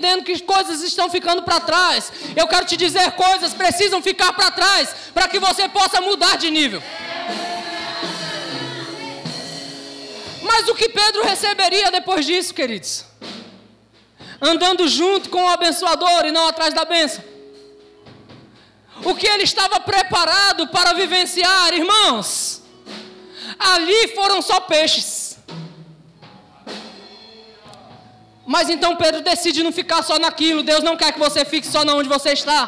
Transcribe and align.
entendendo 0.00 0.24
que 0.24 0.40
coisas 0.40 0.82
estão 0.82 1.10
ficando 1.10 1.42
para 1.42 1.60
trás. 1.60 2.10
Eu 2.34 2.48
quero 2.48 2.64
te 2.64 2.76
dizer, 2.76 3.12
coisas 3.12 3.52
precisam 3.52 4.02
ficar 4.02 4.32
para 4.32 4.50
trás 4.50 4.94
para 5.12 5.28
que 5.28 5.38
você 5.38 5.68
possa 5.68 6.00
mudar 6.00 6.36
de 6.36 6.50
nível. 6.50 6.82
Mas 10.42 10.68
o 10.68 10.74
que 10.74 10.88
Pedro 10.88 11.22
receberia 11.22 11.90
depois 11.90 12.24
disso, 12.24 12.54
queridos? 12.54 13.04
Andando 14.40 14.88
junto 14.88 15.28
com 15.28 15.44
o 15.44 15.48
abençoador 15.48 16.24
e 16.24 16.32
não 16.32 16.48
atrás 16.48 16.72
da 16.72 16.86
bênção. 16.86 17.22
O 19.04 19.14
que 19.14 19.26
ele 19.26 19.44
estava 19.44 19.80
preparado 19.80 20.66
para 20.68 20.94
vivenciar, 20.94 21.74
irmãos? 21.74 22.62
Ali 23.58 24.08
foram 24.14 24.40
só 24.40 24.60
peixes. 24.60 25.29
Mas 28.54 28.68
então 28.68 28.96
Pedro 28.96 29.20
decide 29.22 29.62
não 29.62 29.70
ficar 29.70 30.02
só 30.02 30.18
naquilo. 30.18 30.64
Deus 30.64 30.82
não 30.82 30.96
quer 30.96 31.12
que 31.12 31.20
você 31.20 31.44
fique 31.44 31.68
só 31.68 31.82
onde 31.82 32.08
você 32.08 32.30
está. 32.32 32.60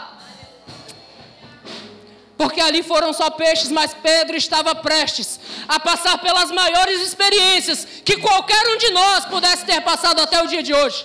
Porque 2.36 2.60
ali 2.60 2.84
foram 2.84 3.12
só 3.12 3.30
peixes, 3.30 3.68
mas 3.68 3.92
Pedro 3.92 4.36
estava 4.36 4.77
prestes 4.77 5.41
a 5.66 5.80
passar 5.80 6.18
pelas 6.18 6.52
maiores 6.52 7.00
experiências 7.00 7.84
que 8.05 8.16
qualquer 8.18 8.64
um 8.68 8.78
de 8.78 8.91
nós 8.91 9.24
pudesse 9.24 9.64
ter 9.64 9.80
passado 9.80 10.20
até 10.20 10.41
o 10.41 10.46
dia 10.46 10.62
de 10.62 10.72
hoje. 10.72 11.05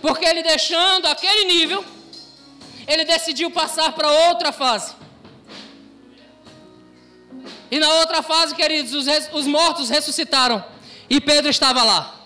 Porque 0.00 0.24
ele 0.24 0.42
deixando 0.42 1.08
aquele 1.08 1.44
nível, 1.44 1.84
ele 2.86 3.04
decidiu 3.04 3.50
passar 3.50 3.92
para 3.92 4.10
outra 4.28 4.50
fase. 4.50 4.94
E 7.70 7.78
na 7.78 7.92
outra 8.00 8.22
fase, 8.22 8.54
queridos, 8.54 8.94
os, 8.94 9.06
os 9.30 9.46
mortos 9.46 9.90
ressuscitaram. 9.90 10.64
E 11.10 11.20
Pedro 11.20 11.50
estava 11.50 11.82
lá. 11.82 12.19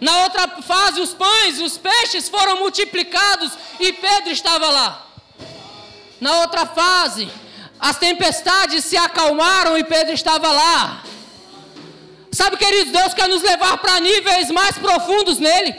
Na 0.00 0.24
outra 0.24 0.48
fase, 0.62 1.00
os 1.00 1.12
pães, 1.12 1.60
os 1.60 1.76
peixes 1.76 2.28
foram 2.28 2.58
multiplicados 2.58 3.52
e 3.80 3.92
Pedro 3.92 4.30
estava 4.30 4.68
lá. 4.70 5.06
Na 6.20 6.40
outra 6.40 6.66
fase, 6.66 7.28
as 7.78 7.98
tempestades 7.98 8.84
se 8.84 8.96
acalmaram 8.96 9.76
e 9.76 9.84
Pedro 9.84 10.12
estava 10.12 10.50
lá. 10.50 11.02
Sabe, 12.30 12.56
queridos, 12.56 12.92
Deus 12.92 13.14
quer 13.14 13.28
nos 13.28 13.42
levar 13.42 13.78
para 13.78 14.00
níveis 14.00 14.50
mais 14.50 14.76
profundos 14.78 15.38
nele. 15.38 15.74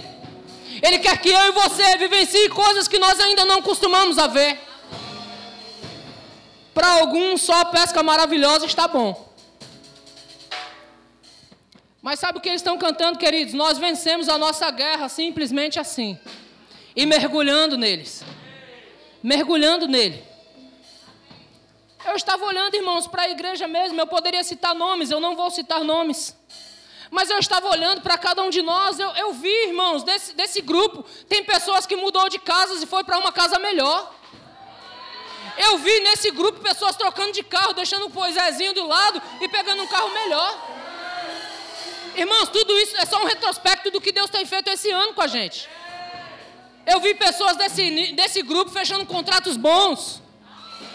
Ele 0.81 0.99
quer 0.99 1.17
que 1.17 1.29
eu 1.29 1.47
e 1.47 1.51
você 1.51 1.97
vivencie 1.97 2.49
coisas 2.49 2.87
que 2.87 2.99
nós 2.99 3.19
ainda 3.19 3.45
não 3.45 3.61
costumamos 3.61 4.17
a 4.17 4.27
ver. 4.27 4.59
Para 6.73 6.87
alguns, 6.99 7.41
só 7.41 7.65
pesca 7.65 8.01
maravilhosa 8.01 8.65
está 8.65 8.87
bom. 8.87 9.28
Mas 12.09 12.19
sabe 12.19 12.39
o 12.39 12.41
que 12.41 12.49
eles 12.49 12.61
estão 12.61 12.75
cantando, 12.75 13.19
queridos? 13.19 13.53
Nós 13.53 13.77
vencemos 13.77 14.27
a 14.29 14.35
nossa 14.35 14.71
guerra 14.71 15.07
simplesmente 15.07 15.79
assim. 15.79 16.17
E 16.95 17.05
mergulhando 17.05 17.77
neles. 17.77 18.23
Mergulhando 19.21 19.87
nele. 19.87 20.23
Eu 22.03 22.15
estava 22.15 22.43
olhando, 22.43 22.73
irmãos, 22.73 23.05
para 23.05 23.21
a 23.21 23.29
igreja 23.29 23.67
mesmo. 23.67 24.01
Eu 24.01 24.07
poderia 24.07 24.43
citar 24.43 24.73
nomes, 24.73 25.11
eu 25.11 25.19
não 25.19 25.35
vou 25.35 25.51
citar 25.51 25.83
nomes. 25.83 26.35
Mas 27.11 27.29
eu 27.29 27.37
estava 27.37 27.69
olhando 27.69 28.01
para 28.01 28.17
cada 28.17 28.41
um 28.41 28.49
de 28.49 28.63
nós. 28.63 28.97
Eu, 28.97 29.11
eu 29.11 29.31
vi, 29.33 29.67
irmãos, 29.67 30.01
desse, 30.01 30.33
desse 30.33 30.61
grupo. 30.61 31.05
Tem 31.27 31.43
pessoas 31.43 31.85
que 31.85 31.95
mudou 31.95 32.27
de 32.27 32.39
casas 32.39 32.81
e 32.81 32.87
foi 32.87 33.03
para 33.03 33.19
uma 33.19 33.31
casa 33.31 33.59
melhor. 33.59 34.15
Eu 35.59 35.77
vi 35.77 35.99
nesse 35.99 36.31
grupo 36.31 36.59
pessoas 36.59 36.95
trocando 36.95 37.33
de 37.33 37.43
carro, 37.43 37.73
deixando 37.73 38.07
o 38.07 38.09
poisézinho 38.09 38.73
do 38.73 38.87
lado 38.87 39.21
e 39.41 39.47
pegando 39.47 39.83
um 39.83 39.87
carro 39.87 40.09
melhor. 40.11 40.78
Irmãos, 42.19 42.49
tudo 42.49 42.77
isso 42.77 42.97
é 42.97 43.05
só 43.05 43.21
um 43.21 43.25
retrospecto 43.25 43.89
do 43.91 44.01
que 44.01 44.11
Deus 44.11 44.29
tem 44.29 44.45
feito 44.45 44.69
esse 44.69 44.91
ano 44.91 45.13
com 45.13 45.21
a 45.21 45.27
gente. 45.27 45.69
Eu 46.85 46.99
vi 46.99 47.15
pessoas 47.15 47.55
desse, 47.55 48.11
desse 48.11 48.41
grupo 48.41 48.69
fechando 48.71 49.05
contratos 49.05 49.55
bons 49.55 50.21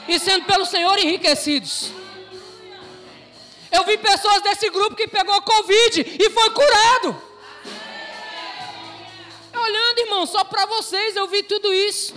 e 0.06 0.18
sendo 0.18 0.44
pelo 0.44 0.66
Senhor 0.66 0.98
enriquecidos. 0.98 1.90
Eu 3.72 3.84
vi 3.84 3.96
pessoas 3.96 4.42
desse 4.42 4.68
grupo 4.68 4.94
que 4.94 5.08
pegou 5.08 5.40
Covid 5.40 6.00
e 6.20 6.28
foi 6.28 6.50
curado. 6.50 7.22
Olhando, 9.54 9.98
irmão, 10.00 10.26
só 10.26 10.44
para 10.44 10.66
vocês 10.66 11.16
eu 11.16 11.26
vi 11.26 11.42
tudo 11.42 11.72
isso. 11.72 12.14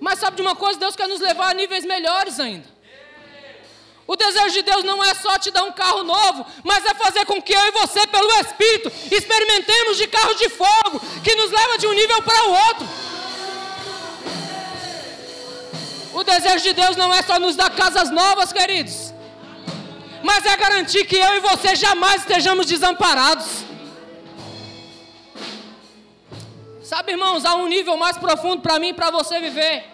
Mas 0.00 0.20
sabe 0.20 0.36
de 0.36 0.42
uma 0.42 0.54
coisa? 0.54 0.78
Deus 0.78 0.94
quer 0.94 1.08
nos 1.08 1.20
levar 1.20 1.48
a 1.48 1.54
níveis 1.54 1.84
melhores 1.84 2.38
ainda. 2.38 2.71
O 4.12 4.16
desejo 4.16 4.50
de 4.50 4.62
Deus 4.62 4.84
não 4.84 5.02
é 5.02 5.14
só 5.14 5.38
te 5.38 5.50
dar 5.50 5.62
um 5.62 5.72
carro 5.72 6.04
novo, 6.04 6.44
mas 6.62 6.84
é 6.84 6.92
fazer 6.92 7.24
com 7.24 7.40
que 7.40 7.54
eu 7.54 7.66
e 7.68 7.70
você, 7.70 8.06
pelo 8.06 8.30
Espírito, 8.40 8.92
experimentemos 9.10 9.96
de 9.96 10.06
carros 10.06 10.36
de 10.36 10.50
fogo, 10.50 11.00
que 11.24 11.34
nos 11.34 11.50
leva 11.50 11.78
de 11.78 11.86
um 11.86 11.94
nível 11.94 12.20
para 12.20 12.44
o 12.44 12.50
outro. 12.66 12.88
O 16.12 16.22
desejo 16.22 16.62
de 16.62 16.74
Deus 16.74 16.94
não 16.94 17.14
é 17.14 17.22
só 17.22 17.38
nos 17.38 17.56
dar 17.56 17.70
casas 17.70 18.10
novas, 18.10 18.52
queridos, 18.52 19.14
mas 20.22 20.44
é 20.44 20.58
garantir 20.58 21.06
que 21.06 21.16
eu 21.16 21.36
e 21.36 21.40
você 21.40 21.74
jamais 21.74 22.20
estejamos 22.20 22.66
desamparados. 22.66 23.46
Sabe, 26.82 27.12
irmãos, 27.12 27.46
há 27.46 27.54
um 27.54 27.66
nível 27.66 27.96
mais 27.96 28.18
profundo 28.18 28.60
para 28.60 28.78
mim 28.78 28.88
e 28.88 28.92
para 28.92 29.10
você 29.10 29.40
viver. 29.40 29.91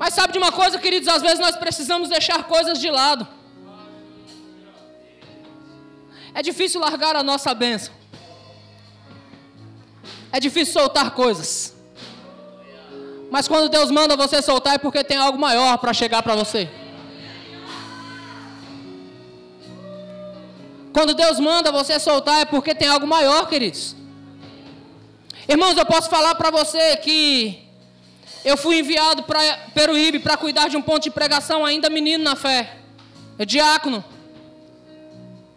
Mas 0.00 0.14
sabe 0.14 0.32
de 0.32 0.38
uma 0.38 0.50
coisa, 0.50 0.78
queridos? 0.78 1.08
Às 1.08 1.20
vezes 1.20 1.38
nós 1.38 1.56
precisamos 1.56 2.08
deixar 2.08 2.44
coisas 2.44 2.78
de 2.80 2.90
lado. 2.90 3.28
É 6.32 6.40
difícil 6.40 6.80
largar 6.80 7.14
a 7.16 7.22
nossa 7.22 7.52
bênção. 7.52 7.92
É 10.32 10.40
difícil 10.40 10.72
soltar 10.72 11.10
coisas. 11.10 11.76
Mas 13.30 13.46
quando 13.46 13.68
Deus 13.68 13.90
manda 13.90 14.16
você 14.16 14.40
soltar 14.40 14.76
é 14.76 14.78
porque 14.78 15.04
tem 15.04 15.18
algo 15.18 15.38
maior 15.38 15.76
para 15.76 15.92
chegar 15.92 16.22
para 16.22 16.34
você. 16.34 16.66
Quando 20.94 21.12
Deus 21.12 21.38
manda 21.38 21.70
você 21.70 22.00
soltar 22.00 22.40
é 22.40 22.44
porque 22.46 22.74
tem 22.74 22.88
algo 22.88 23.06
maior, 23.06 23.46
queridos. 23.46 23.94
Irmãos, 25.46 25.76
eu 25.76 25.84
posso 25.84 26.08
falar 26.08 26.34
para 26.36 26.50
você 26.50 26.96
que 26.96 27.69
eu 28.44 28.56
fui 28.56 28.78
enviado 28.78 29.22
para 29.24 29.40
Peruíbe 29.74 30.18
para 30.18 30.36
cuidar 30.36 30.68
de 30.68 30.76
um 30.76 30.82
ponto 30.82 31.02
de 31.02 31.10
pregação, 31.10 31.64
ainda 31.64 31.90
menino 31.90 32.24
na 32.24 32.34
fé. 32.34 32.78
É 33.38 33.44
diácono. 33.44 34.04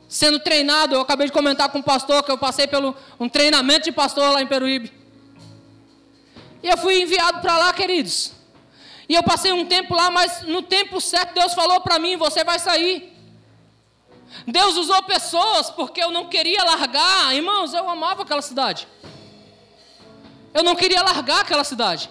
Sendo 0.08 0.40
treinado, 0.40 0.96
eu 0.96 1.02
acabei 1.02 1.28
de 1.28 1.34
comentar 1.34 1.70
com 1.70 1.80
o 1.80 1.84
pastor 1.84 2.24
que 2.24 2.32
eu 2.32 2.38
passei 2.38 2.68
pelo 2.68 2.96
um 3.20 3.28
treinamento 3.28 3.86
de 3.86 3.92
pastor 3.92 4.32
lá 4.32 4.42
em 4.42 4.48
Peruíbe. 4.48 4.92
E 6.62 6.70
eu 6.70 6.78
fui 6.78 7.02
enviado 7.02 7.42
para 7.42 7.58
lá, 7.58 7.74
queridos. 7.74 8.32
E 9.08 9.16
eu 9.16 9.24
passei 9.24 9.52
um 9.52 9.66
tempo 9.66 9.96
lá, 9.96 10.12
mas 10.12 10.44
no 10.44 10.62
tempo 10.62 11.02
certo 11.02 11.34
Deus 11.34 11.54
falou 11.54 11.82
para 11.82 12.00
mim: 12.00 12.16
você 12.16 12.44
vai 12.44 12.60
sair. 12.60 13.12
Deus 14.48 14.76
usou 14.76 15.02
pessoas 15.04 15.70
porque 15.70 16.04
eu 16.04 16.12
não 16.12 16.28
queria 16.28 16.64
largar. 16.64 17.34
Irmãos, 17.36 17.74
eu 17.74 17.90
amava 17.90 18.24
aquela 18.24 18.42
cidade. 18.42 18.88
Eu 20.54 20.64
não 20.64 20.76
queria 20.76 21.02
largar 21.02 21.42
aquela 21.42 21.64
cidade. 21.64 22.10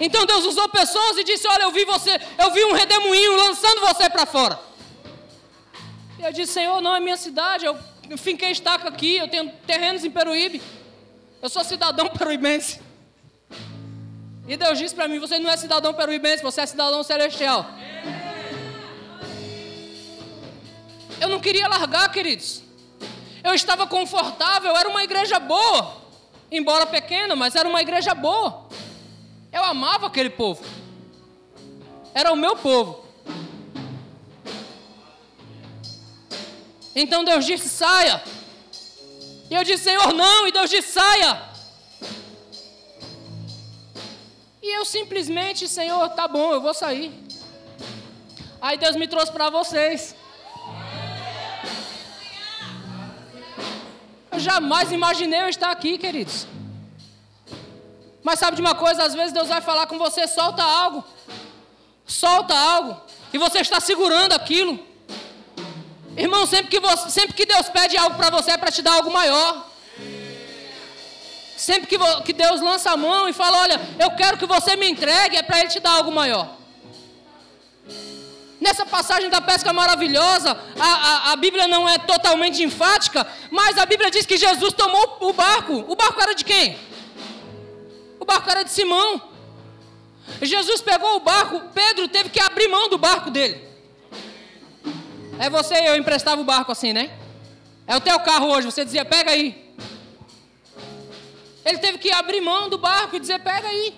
Então 0.00 0.26
Deus 0.26 0.44
usou 0.44 0.68
pessoas 0.68 1.18
e 1.18 1.24
disse: 1.24 1.46
Olha, 1.46 1.62
eu 1.62 1.70
vi 1.70 1.84
você, 1.84 2.20
eu 2.38 2.50
vi 2.50 2.64
um 2.64 2.72
redemoinho 2.72 3.36
lançando 3.36 3.80
você 3.80 4.10
para 4.10 4.26
fora. 4.26 4.58
E 6.18 6.22
eu 6.22 6.32
disse: 6.32 6.54
Senhor, 6.54 6.80
não 6.80 6.94
é 6.94 7.00
minha 7.00 7.16
cidade, 7.16 7.64
eu 7.64 7.78
finquei 8.16 8.50
estaca 8.50 8.88
aqui, 8.88 9.16
eu 9.16 9.28
tenho 9.28 9.50
terrenos 9.66 10.04
em 10.04 10.10
Peruíbe, 10.10 10.60
eu 11.40 11.48
sou 11.48 11.62
cidadão 11.62 12.08
peruibense. 12.16 12.80
E 14.46 14.56
Deus 14.56 14.78
disse 14.78 14.94
para 14.94 15.08
mim: 15.08 15.18
Você 15.18 15.38
não 15.38 15.50
é 15.50 15.56
cidadão 15.56 15.94
peruibense, 15.94 16.42
você 16.42 16.60
é 16.60 16.66
cidadão 16.66 17.02
celestial. 17.02 17.66
Eu 21.20 21.28
não 21.28 21.40
queria 21.40 21.68
largar, 21.68 22.10
queridos. 22.10 22.62
Eu 23.42 23.54
estava 23.54 23.86
confortável, 23.86 24.76
era 24.76 24.88
uma 24.88 25.04
igreja 25.04 25.38
boa, 25.38 25.96
embora 26.50 26.86
pequena, 26.86 27.36
mas 27.36 27.54
era 27.54 27.68
uma 27.68 27.80
igreja 27.80 28.14
boa. 28.14 28.66
Eu 29.54 29.64
amava 29.64 30.08
aquele 30.08 30.30
povo. 30.30 30.64
Era 32.12 32.32
o 32.32 32.36
meu 32.36 32.56
povo. 32.56 33.04
Então 36.94 37.24
Deus 37.24 37.46
disse: 37.46 37.68
saia. 37.68 38.20
E 39.48 39.54
eu 39.54 39.62
disse: 39.62 39.84
Senhor, 39.84 40.12
não. 40.12 40.48
E 40.48 40.52
Deus 40.52 40.68
disse: 40.68 40.92
saia. 40.94 41.32
E 44.60 44.76
eu 44.78 44.84
simplesmente, 44.84 45.68
Senhor, 45.68 46.08
tá 46.10 46.26
bom, 46.26 46.52
eu 46.52 46.60
vou 46.60 46.74
sair. 46.74 47.12
Aí 48.60 48.76
Deus 48.76 48.96
me 48.96 49.06
trouxe 49.06 49.30
para 49.30 49.50
vocês. 49.50 50.16
Eu 54.32 54.40
jamais 54.40 54.90
imaginei 54.90 55.42
eu 55.42 55.48
estar 55.48 55.70
aqui, 55.70 55.96
queridos. 55.96 56.46
Mas 58.24 58.38
sabe 58.38 58.56
de 58.56 58.62
uma 58.62 58.74
coisa? 58.74 59.04
Às 59.04 59.14
vezes 59.14 59.32
Deus 59.32 59.48
vai 59.48 59.60
falar 59.60 59.86
com 59.86 59.98
você, 59.98 60.26
solta 60.26 60.62
algo. 60.62 61.04
Solta 62.06 62.56
algo. 62.56 62.98
E 63.34 63.36
você 63.36 63.58
está 63.58 63.80
segurando 63.80 64.32
aquilo. 64.32 64.80
Irmão, 66.16 66.46
sempre 66.46 66.68
que, 66.68 66.80
você, 66.80 67.10
sempre 67.10 67.34
que 67.34 67.44
Deus 67.44 67.68
pede 67.68 67.98
algo 67.98 68.16
para 68.16 68.30
você 68.30 68.52
é 68.52 68.56
para 68.56 68.72
te 68.72 68.80
dar 68.80 68.94
algo 68.94 69.12
maior. 69.12 69.68
Sempre 71.54 71.86
que, 71.86 71.98
que 72.22 72.32
Deus 72.32 72.62
lança 72.62 72.92
a 72.92 72.96
mão 72.96 73.28
e 73.28 73.32
fala: 73.34 73.60
Olha, 73.60 73.80
eu 73.98 74.10
quero 74.12 74.38
que 74.38 74.46
você 74.46 74.74
me 74.74 74.88
entregue, 74.88 75.36
é 75.36 75.42
para 75.42 75.60
Ele 75.60 75.68
te 75.68 75.78
dar 75.78 75.90
algo 75.90 76.10
maior. 76.10 76.48
Nessa 78.58 78.86
passagem 78.86 79.28
da 79.28 79.42
pesca 79.42 79.72
maravilhosa, 79.72 80.56
a, 80.80 80.86
a, 80.86 81.32
a, 81.32 81.36
Bíblia 81.36 81.68
não 81.68 81.86
é 81.86 81.98
totalmente 81.98 82.62
enfática, 82.62 83.26
mas 83.50 83.76
a 83.76 83.84
Bíblia 83.84 84.10
diz 84.10 84.24
que 84.24 84.38
Jesus 84.38 84.72
tomou 84.72 85.18
o 85.20 85.32
barco. 85.34 85.84
O 85.86 85.94
barco 85.94 86.22
era 86.22 86.34
de 86.34 86.44
quem? 86.44 86.78
O 88.24 88.26
barco 88.26 88.50
era 88.50 88.62
de 88.62 88.70
Simão. 88.70 89.20
Jesus 90.40 90.80
pegou 90.80 91.16
o 91.16 91.20
barco, 91.20 91.60
Pedro 91.74 92.08
teve 92.08 92.30
que 92.30 92.40
abrir 92.40 92.68
mão 92.68 92.88
do 92.88 92.96
barco 92.96 93.30
dele. 93.30 93.62
É 95.38 95.50
você 95.50 95.74
e 95.74 95.86
eu 95.88 95.96
emprestava 95.96 96.40
o 96.40 96.44
barco 96.44 96.72
assim, 96.72 96.94
né? 96.94 97.18
É 97.86 97.94
o 97.94 98.00
teu 98.00 98.18
carro 98.20 98.46
hoje, 98.46 98.64
você 98.64 98.82
dizia, 98.82 99.04
pega 99.04 99.30
aí. 99.30 99.74
Ele 101.66 101.76
teve 101.76 101.98
que 101.98 102.10
abrir 102.12 102.40
mão 102.40 102.70
do 102.70 102.78
barco 102.78 103.14
e 103.14 103.20
dizer: 103.20 103.40
pega 103.40 103.68
aí. 103.68 103.94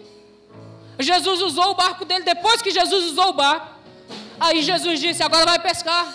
Jesus 0.98 1.40
usou 1.42 1.70
o 1.70 1.74
barco 1.74 2.04
dele. 2.04 2.24
Depois 2.24 2.60
que 2.60 2.72
Jesus 2.72 3.04
usou 3.12 3.28
o 3.28 3.32
barco, 3.32 3.76
aí 4.40 4.60
Jesus 4.60 4.98
disse: 4.98 5.22
agora 5.22 5.44
vai 5.44 5.60
pescar. 5.60 6.12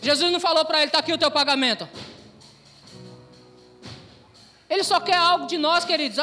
Jesus 0.00 0.30
não 0.30 0.38
falou 0.38 0.64
para 0.64 0.78
ele: 0.78 0.86
está 0.86 1.00
aqui 1.00 1.12
o 1.12 1.18
teu 1.18 1.30
pagamento. 1.32 1.88
Ele 4.70 4.84
só 4.84 5.00
quer 5.00 5.16
algo 5.16 5.46
de 5.46 5.58
nós, 5.58 5.84
queridos. 5.84 6.16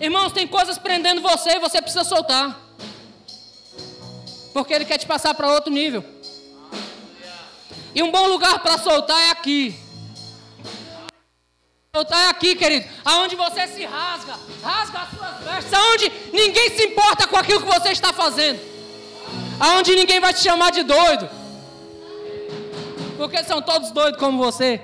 Irmãos, 0.00 0.32
tem 0.32 0.46
coisas 0.48 0.78
prendendo 0.78 1.20
você 1.20 1.50
e 1.50 1.58
você 1.58 1.82
precisa 1.82 2.04
soltar. 2.04 2.58
Porque 4.54 4.72
ele 4.72 4.86
quer 4.86 4.96
te 4.96 5.06
passar 5.06 5.34
para 5.34 5.52
outro 5.52 5.70
nível. 5.70 6.02
E 7.94 8.02
um 8.02 8.10
bom 8.10 8.26
lugar 8.28 8.60
para 8.60 8.78
soltar 8.78 9.20
é 9.20 9.30
aqui. 9.30 9.78
Está 11.94 12.30
aqui, 12.30 12.54
querido, 12.54 12.88
aonde 13.04 13.36
você 13.36 13.68
se 13.68 13.84
rasga, 13.84 14.38
rasga 14.62 14.98
as 15.00 15.10
suas 15.10 15.44
vestes, 15.44 15.74
aonde 15.74 16.10
ninguém 16.32 16.70
se 16.70 16.84
importa 16.86 17.26
com 17.26 17.36
aquilo 17.36 17.60
que 17.60 17.66
você 17.66 17.90
está 17.90 18.14
fazendo, 18.14 18.58
aonde 19.60 19.94
ninguém 19.94 20.18
vai 20.18 20.32
te 20.32 20.40
chamar 20.40 20.70
de 20.70 20.84
doido, 20.84 21.28
porque 23.18 23.44
são 23.44 23.60
todos 23.60 23.90
doidos 23.90 24.18
como 24.18 24.42
você. 24.42 24.80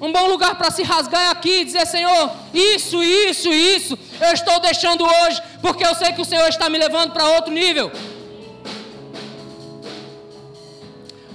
Um 0.00 0.10
bom 0.10 0.28
lugar 0.28 0.54
para 0.54 0.70
se 0.70 0.82
rasgar 0.82 1.20
é 1.20 1.28
aqui 1.28 1.60
e 1.60 1.64
dizer: 1.64 1.86
Senhor, 1.86 2.32
isso, 2.54 3.02
isso, 3.02 3.52
isso, 3.52 3.98
eu 4.20 4.32
estou 4.32 4.58
deixando 4.58 5.04
hoje, 5.04 5.42
porque 5.60 5.86
eu 5.86 5.94
sei 5.94 6.12
que 6.12 6.22
o 6.22 6.24
Senhor 6.24 6.48
está 6.48 6.70
me 6.70 6.78
levando 6.78 7.12
para 7.12 7.28
outro 7.28 7.52
nível. 7.52 7.92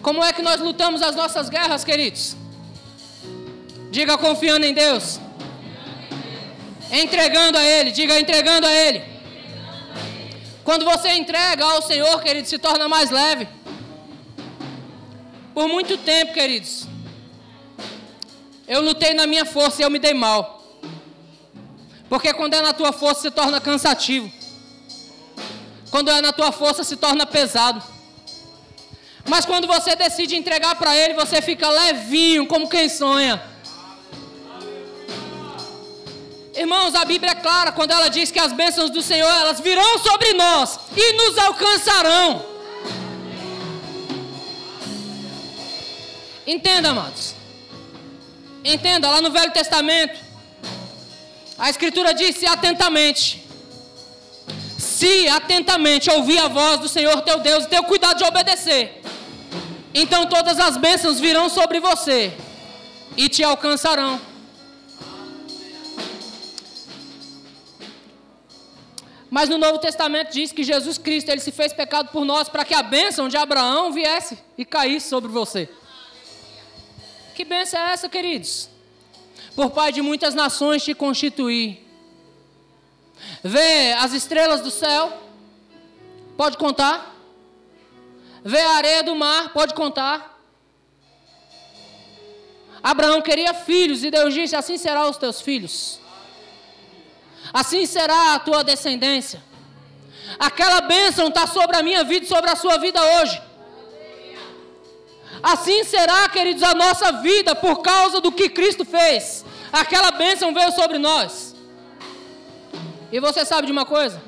Como 0.02 0.24
é 0.24 0.34
que 0.34 0.42
nós 0.42 0.60
lutamos 0.60 1.02
as 1.02 1.16
nossas 1.16 1.48
guerras, 1.48 1.84
queridos? 1.84 2.36
Diga 3.92 4.18
confiando 4.18 4.66
em 4.66 4.74
Deus. 4.74 5.20
Entregando 6.92 7.58
a 7.58 7.64
Ele. 7.64 7.92
Diga 7.92 8.20
entregando 8.20 8.66
a 8.68 8.72
Ele. 8.72 9.04
Quando 10.64 10.86
você 10.86 11.10
entrega 11.14 11.64
ao 11.64 11.82
Senhor, 11.82 12.22
querido, 12.22 12.48
se 12.48 12.58
torna 12.58 12.88
mais 12.88 13.12
leve. 13.12 13.48
Por 15.54 15.68
muito 15.68 15.98
tempo, 15.98 16.34
queridos, 16.34 16.88
eu 18.68 18.82
lutei 18.82 19.14
na 19.14 19.28
minha 19.28 19.46
força 19.46 19.82
e 19.82 19.86
eu 19.86 19.90
me 19.90 20.00
dei 20.00 20.14
mal. 20.14 20.64
Porque 22.10 22.34
quando 22.34 22.54
é 22.54 22.62
na 22.62 22.74
tua 22.74 22.92
força 22.92 23.22
se 23.22 23.32
torna 23.32 23.60
cansativo. 23.60 24.32
Quando 25.90 26.12
é 26.12 26.22
na 26.22 26.34
tua 26.34 26.52
força 26.52 26.84
se 26.84 26.96
torna 26.96 27.26
pesado. 27.26 27.82
Mas 29.28 29.46
quando 29.46 29.68
você 29.68 29.96
decide 29.96 30.36
entregar 30.36 30.76
para 30.76 30.96
Ele, 30.96 31.14
você 31.14 31.42
fica 31.42 31.70
levinho, 31.70 32.46
como 32.46 32.70
quem 32.70 32.88
sonha. 32.90 33.42
Irmãos, 36.56 36.96
a 36.96 37.04
Bíblia 37.04 37.32
é 37.32 37.36
clara 37.36 37.72
quando 37.72 37.92
ela 37.92 38.08
diz 38.08 38.32
que 38.32 38.40
as 38.40 38.54
bênçãos 38.54 38.90
do 38.90 39.02
Senhor 39.02 39.28
elas 39.28 39.60
virão 39.60 39.98
sobre 40.00 40.34
nós 40.34 40.80
e 40.96 41.14
nos 41.14 41.38
alcançarão. 41.38 42.46
Entenda, 46.48 46.92
amados. 46.92 47.35
Entenda, 48.68 49.12
lá 49.12 49.22
no 49.22 49.30
Velho 49.30 49.52
Testamento, 49.52 50.20
a 51.56 51.70
Escritura 51.70 52.16
disse 52.16 52.48
atentamente: 52.48 53.46
se 54.80 55.30
atentamente 55.30 56.10
ouvir 56.10 56.40
a 56.40 56.48
voz 56.48 56.80
do 56.80 56.90
Senhor 56.90 57.22
teu 57.22 57.40
Deus 57.40 57.66
e 57.66 57.68
ter 57.68 57.80
o 57.80 57.84
cuidado 57.84 58.18
de 58.18 58.24
obedecer, 58.24 59.04
então 59.94 60.26
todas 60.26 60.60
as 60.60 60.78
bênçãos 60.78 61.20
virão 61.20 61.48
sobre 61.48 61.80
você 61.80 62.34
e 63.16 63.30
te 63.30 63.44
alcançarão. 63.44 64.20
Mas 69.30 69.48
no 69.48 69.60
Novo 69.60 69.78
Testamento 69.78 70.32
diz 70.32 70.52
que 70.52 70.64
Jesus 70.64 70.98
Cristo 70.98 71.30
ele 71.30 71.42
se 71.42 71.52
fez 71.52 71.72
pecado 71.72 72.10
por 72.10 72.26
nós 72.26 72.50
para 72.50 72.66
que 72.66 72.74
a 72.74 72.82
bênção 72.82 73.30
de 73.30 73.38
Abraão 73.38 73.92
viesse 73.92 74.40
e 74.58 74.66
caísse 74.66 75.08
sobre 75.08 75.30
você. 75.30 75.70
Que 77.36 77.44
bênção 77.46 77.80
é 77.80 77.92
essa, 77.94 78.08
queridos? 78.10 78.70
Por 79.56 79.72
pai 79.72 79.92
de 79.92 80.02
muitas 80.02 80.34
nações 80.34 80.84
te 80.84 80.94
constituir. 80.94 81.86
Vê 83.44 83.94
as 83.94 84.14
estrelas 84.14 84.62
do 84.62 84.72
céu, 84.72 85.22
pode 86.38 86.58
contar. 86.58 87.16
Vê 88.44 88.60
a 88.60 88.72
areia 88.72 89.04
do 89.04 89.16
mar, 89.16 89.54
pode 89.54 89.74
contar. 89.74 90.40
Abraão 92.82 93.22
queria 93.22 93.54
filhos 93.54 94.04
e 94.04 94.12
Deus 94.12 94.34
disse: 94.34 94.56
Assim 94.56 94.78
serão 94.78 95.10
os 95.10 95.18
teus 95.18 95.42
filhos 95.42 96.00
assim 97.54 97.86
será 97.86 98.34
a 98.34 98.40
tua 98.40 98.64
descendência. 98.66 99.42
Aquela 100.38 100.82
bênção 100.82 101.30
está 101.30 101.48
sobre 101.48 101.78
a 101.78 101.84
minha 101.84 102.04
vida 102.04 102.26
e 102.26 102.28
sobre 102.28 102.50
a 102.52 102.56
sua 102.56 102.78
vida 102.78 103.02
hoje. 103.02 103.42
Assim 105.54 105.84
será, 105.84 106.28
queridos, 106.28 106.64
a 106.64 106.74
nossa 106.74 107.12
vida 107.22 107.54
por 107.54 107.84
causa 107.84 108.20
do 108.20 108.32
que 108.32 108.50
Cristo 108.50 108.84
fez. 108.84 109.46
Aquela 109.72 110.10
bênção 110.10 110.52
veio 110.52 110.72
sobre 110.72 110.98
nós. 110.98 111.56
E 113.12 113.20
você 113.20 113.46
sabe 113.46 113.68
de 113.68 113.72
uma 113.72 113.86
coisa? 113.86 114.20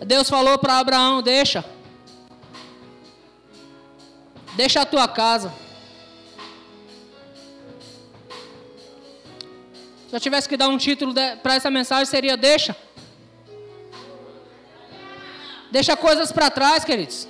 Deus 0.00 0.30
falou 0.30 0.58
para 0.58 0.78
Abraão: 0.78 1.20
Deixa, 1.20 1.62
deixa 4.54 4.80
a 4.80 4.86
tua 4.86 5.06
casa. 5.06 5.52
Se 10.08 10.16
eu 10.16 10.20
tivesse 10.20 10.48
que 10.48 10.56
dar 10.56 10.68
um 10.68 10.78
título 10.78 11.12
para 11.42 11.56
essa 11.56 11.70
mensagem, 11.70 12.06
seria: 12.06 12.34
Deixa. 12.34 12.74
Deixa 15.70 15.94
coisas 15.94 16.32
para 16.32 16.48
trás, 16.48 16.82
queridos. 16.82 17.28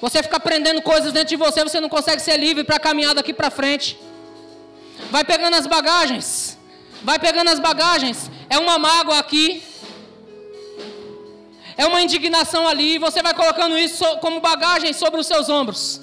Você 0.00 0.22
fica 0.22 0.38
prendendo 0.38 0.80
coisas 0.82 1.12
dentro 1.12 1.30
de 1.30 1.36
você, 1.36 1.62
você 1.62 1.80
não 1.80 1.88
consegue 1.88 2.22
ser 2.22 2.36
livre 2.36 2.64
para 2.64 2.78
caminhar 2.78 3.14
daqui 3.14 3.32
para 3.32 3.50
frente. 3.50 3.98
Vai 5.10 5.24
pegando 5.24 5.54
as 5.54 5.66
bagagens. 5.66 6.58
Vai 7.02 7.18
pegando 7.18 7.50
as 7.50 7.58
bagagens. 7.58 8.30
É 8.48 8.58
uma 8.58 8.78
mágoa 8.78 9.18
aqui. 9.18 9.62
É 11.76 11.86
uma 11.86 12.00
indignação 12.00 12.66
ali. 12.68 12.98
Você 12.98 13.22
vai 13.22 13.34
colocando 13.34 13.78
isso 13.78 14.04
como 14.18 14.40
bagagem 14.40 14.92
sobre 14.92 15.20
os 15.20 15.26
seus 15.26 15.48
ombros. 15.48 16.00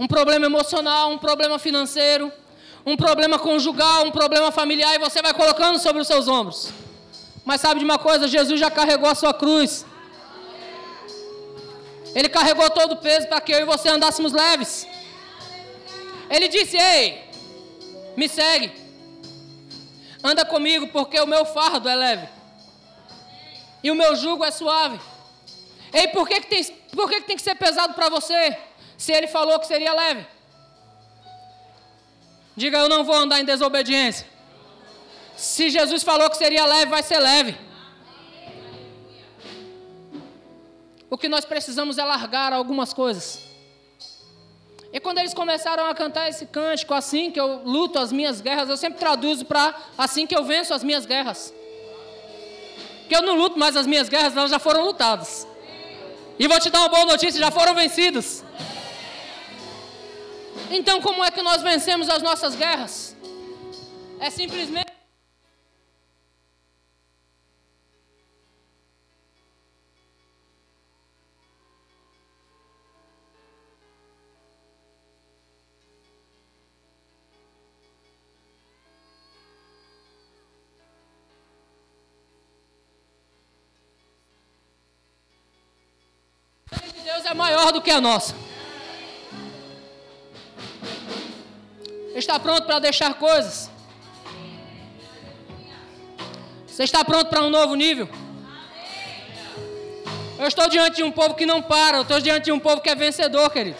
um 0.00 0.06
problema 0.06 0.46
emocional, 0.46 1.10
um 1.10 1.18
problema 1.18 1.58
financeiro, 1.58 2.32
um 2.86 2.96
problema 2.96 3.38
conjugal, 3.38 4.06
um 4.06 4.10
problema 4.10 4.50
familiar, 4.50 4.94
e 4.94 4.98
você 4.98 5.20
vai 5.20 5.34
colocando 5.34 5.78
sobre 5.78 6.00
os 6.00 6.08
seus 6.08 6.26
ombros. 6.26 6.72
Mas 7.44 7.60
sabe 7.60 7.80
de 7.80 7.84
uma 7.84 7.98
coisa? 7.98 8.26
Jesus 8.26 8.58
já 8.58 8.70
carregou 8.70 9.10
a 9.10 9.14
sua 9.14 9.34
cruz. 9.34 9.84
Ele 12.14 12.28
carregou 12.28 12.68
todo 12.70 12.92
o 12.92 12.96
peso 12.96 13.28
para 13.28 13.40
que 13.40 13.52
eu 13.52 13.60
e 13.60 13.64
você 13.64 13.88
andássemos 13.88 14.32
leves. 14.32 14.86
Ele 16.28 16.48
disse: 16.48 16.76
Ei, 16.76 17.24
me 18.16 18.28
segue. 18.28 18.72
Anda 20.22 20.44
comigo, 20.44 20.88
porque 20.88 21.18
o 21.20 21.26
meu 21.26 21.44
fardo 21.44 21.88
é 21.88 21.94
leve. 21.94 22.28
E 23.82 23.90
o 23.90 23.94
meu 23.94 24.14
jugo 24.14 24.44
é 24.44 24.50
suave. 24.50 25.00
Ei, 25.92 26.08
por 26.08 26.28
que, 26.28 26.40
que, 26.40 26.46
tem, 26.48 26.64
por 26.94 27.08
que, 27.08 27.20
que 27.20 27.26
tem 27.26 27.36
que 27.36 27.42
ser 27.42 27.54
pesado 27.54 27.94
para 27.94 28.08
você? 28.08 28.56
se 29.00 29.12
ele 29.12 29.26
falou 29.26 29.58
que 29.58 29.66
seria 29.66 29.94
leve? 29.94 30.26
Diga, 32.54 32.76
eu 32.76 32.88
não 32.88 33.02
vou 33.02 33.14
andar 33.14 33.40
em 33.40 33.46
desobediência. 33.46 34.26
Se 35.34 35.70
Jesus 35.70 36.02
falou 36.02 36.28
que 36.28 36.36
seria 36.36 36.66
leve, 36.66 36.90
vai 36.90 37.02
ser 37.02 37.18
leve. 37.18 37.56
O 41.10 41.18
que 41.18 41.28
nós 41.28 41.44
precisamos 41.44 41.98
é 41.98 42.04
largar 42.04 42.52
algumas 42.52 42.94
coisas. 42.94 43.40
E 44.92 45.00
quando 45.00 45.18
eles 45.18 45.34
começaram 45.34 45.86
a 45.86 45.94
cantar 45.94 46.28
esse 46.28 46.46
cântico, 46.46 46.94
assim 46.94 47.30
que 47.30 47.40
eu 47.40 47.62
luto 47.64 47.98
as 47.98 48.12
minhas 48.12 48.40
guerras, 48.40 48.68
eu 48.68 48.76
sempre 48.76 48.98
traduzo 48.98 49.44
para 49.44 49.74
assim 49.98 50.26
que 50.26 50.36
eu 50.36 50.44
venço 50.44 50.72
as 50.72 50.84
minhas 50.84 51.04
guerras. 51.06 51.52
Que 53.08 53.16
eu 53.16 53.22
não 53.22 53.36
luto 53.36 53.58
mais 53.58 53.76
as 53.76 53.86
minhas 53.86 54.08
guerras, 54.08 54.36
elas 54.36 54.50
já 54.50 54.58
foram 54.58 54.84
lutadas. 54.84 55.46
E 56.38 56.46
vou 56.46 56.58
te 56.60 56.70
dar 56.70 56.80
uma 56.80 56.88
boa 56.88 57.04
notícia: 57.04 57.40
já 57.40 57.50
foram 57.50 57.74
vencidos. 57.74 58.42
Então, 60.70 61.00
como 61.00 61.24
é 61.24 61.30
que 61.30 61.42
nós 61.42 61.62
vencemos 61.62 62.08
as 62.08 62.22
nossas 62.22 62.54
guerras? 62.54 63.16
É 64.20 64.30
simplesmente. 64.30 64.99
É 87.30 87.34
maior 87.34 87.72
do 87.72 87.80
que 87.80 87.90
a 87.90 88.00
nossa. 88.00 88.34
Está 92.14 92.38
pronto 92.40 92.64
para 92.66 92.80
deixar 92.80 93.14
coisas? 93.14 93.70
Você 96.66 96.82
está 96.82 97.04
pronto 97.04 97.28
para 97.28 97.42
um 97.42 97.50
novo 97.50 97.74
nível? 97.74 98.08
Eu 100.38 100.48
estou 100.48 100.68
diante 100.68 100.96
de 100.96 101.02
um 101.02 101.12
povo 101.12 101.34
que 101.34 101.46
não 101.46 101.62
para, 101.62 101.98
eu 101.98 102.02
estou 102.02 102.20
diante 102.20 102.46
de 102.46 102.52
um 102.52 102.58
povo 102.58 102.80
que 102.80 102.88
é 102.88 102.94
vencedor, 102.94 103.50
querido. 103.50 103.76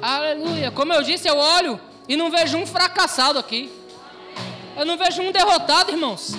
Aleluia. 0.00 0.70
Como 0.70 0.92
eu 0.92 1.02
disse, 1.02 1.28
eu 1.28 1.36
olho 1.36 1.80
e 2.08 2.16
não 2.16 2.30
vejo 2.30 2.56
um 2.56 2.66
fracassado 2.66 3.38
aqui. 3.38 3.70
Eu 4.76 4.86
não 4.86 4.96
vejo 4.96 5.20
um 5.20 5.30
derrotado, 5.30 5.90
irmãos. 5.90 6.32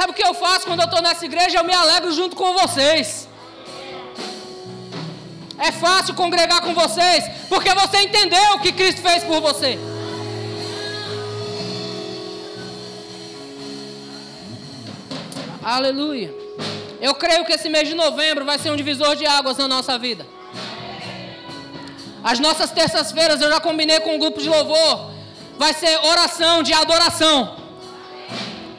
Sabe 0.00 0.12
o 0.12 0.14
que 0.14 0.26
eu 0.26 0.32
faço 0.32 0.66
quando 0.66 0.80
eu 0.80 0.86
estou 0.86 1.02
nessa 1.02 1.26
igreja? 1.26 1.58
Eu 1.58 1.64
me 1.64 1.74
alegro 1.74 2.10
junto 2.10 2.34
com 2.34 2.54
vocês. 2.54 3.28
É 5.58 5.70
fácil 5.70 6.14
congregar 6.14 6.62
com 6.62 6.72
vocês, 6.72 7.22
porque 7.50 7.74
você 7.74 7.98
entendeu 8.04 8.54
o 8.54 8.60
que 8.60 8.72
Cristo 8.72 9.02
fez 9.02 9.22
por 9.24 9.42
você. 9.42 9.78
Aleluia. 15.62 16.34
Eu 16.98 17.14
creio 17.14 17.44
que 17.44 17.52
esse 17.52 17.68
mês 17.68 17.86
de 17.86 17.94
novembro 17.94 18.46
vai 18.46 18.58
ser 18.58 18.70
um 18.70 18.76
divisor 18.76 19.14
de 19.14 19.26
águas 19.26 19.58
na 19.58 19.68
nossa 19.68 19.98
vida. 19.98 20.26
As 22.24 22.40
nossas 22.40 22.70
terças-feiras 22.70 23.42
eu 23.42 23.50
já 23.50 23.60
combinei 23.60 24.00
com 24.00 24.14
um 24.14 24.18
grupo 24.18 24.40
de 24.40 24.48
louvor. 24.48 25.10
Vai 25.58 25.74
ser 25.74 25.94
oração 26.06 26.62
de 26.62 26.72
adoração. 26.72 27.59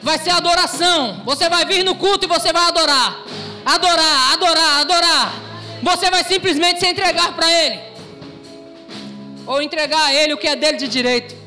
Vai 0.02 0.18
ser 0.18 0.30
adoração. 0.30 1.22
Você 1.24 1.48
vai 1.48 1.64
vir 1.64 1.84
no 1.84 1.94
culto 1.94 2.24
e 2.26 2.28
você 2.28 2.52
vai 2.52 2.64
adorar. 2.64 3.22
Adorar, 3.64 4.32
adorar, 4.32 4.80
adorar. 4.80 5.32
Você 5.82 6.10
vai 6.10 6.24
simplesmente 6.24 6.80
se 6.80 6.86
entregar 6.86 7.32
para 7.34 7.50
Ele. 7.50 7.80
Ou 9.46 9.62
entregar 9.62 10.06
a 10.06 10.14
Ele 10.14 10.34
o 10.34 10.38
que 10.38 10.48
é 10.48 10.56
dele 10.56 10.76
de 10.76 10.88
direito. 10.88 11.42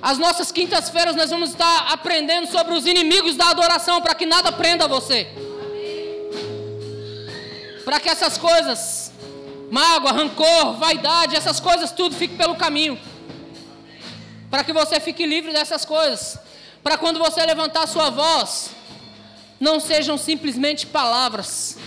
As 0.00 0.18
nossas 0.18 0.50
quintas-feiras 0.50 1.14
nós 1.14 1.30
vamos 1.30 1.50
estar 1.50 1.92
aprendendo 1.92 2.48
sobre 2.48 2.74
os 2.74 2.86
inimigos 2.86 3.36
da 3.36 3.50
adoração 3.50 4.00
para 4.00 4.14
que 4.14 4.26
nada 4.26 4.50
prenda 4.50 4.88
você. 4.88 5.28
Para 7.84 8.00
que 8.00 8.08
essas 8.08 8.36
coisas, 8.36 9.12
mágoa, 9.70 10.12
rancor, 10.12 10.74
vaidade, 10.74 11.36
essas 11.36 11.60
coisas 11.60 11.92
tudo 11.92 12.16
fique 12.16 12.36
pelo 12.36 12.56
caminho. 12.56 12.98
Para 14.52 14.62
que 14.64 14.72
você 14.74 15.00
fique 15.00 15.24
livre 15.24 15.50
dessas 15.50 15.82
coisas. 15.86 16.38
Para 16.82 16.98
quando 16.98 17.18
você 17.18 17.40
levantar 17.46 17.86
sua 17.88 18.10
voz, 18.10 18.72
não 19.58 19.80
sejam 19.80 20.18
simplesmente 20.18 20.86
palavras. 20.86 21.78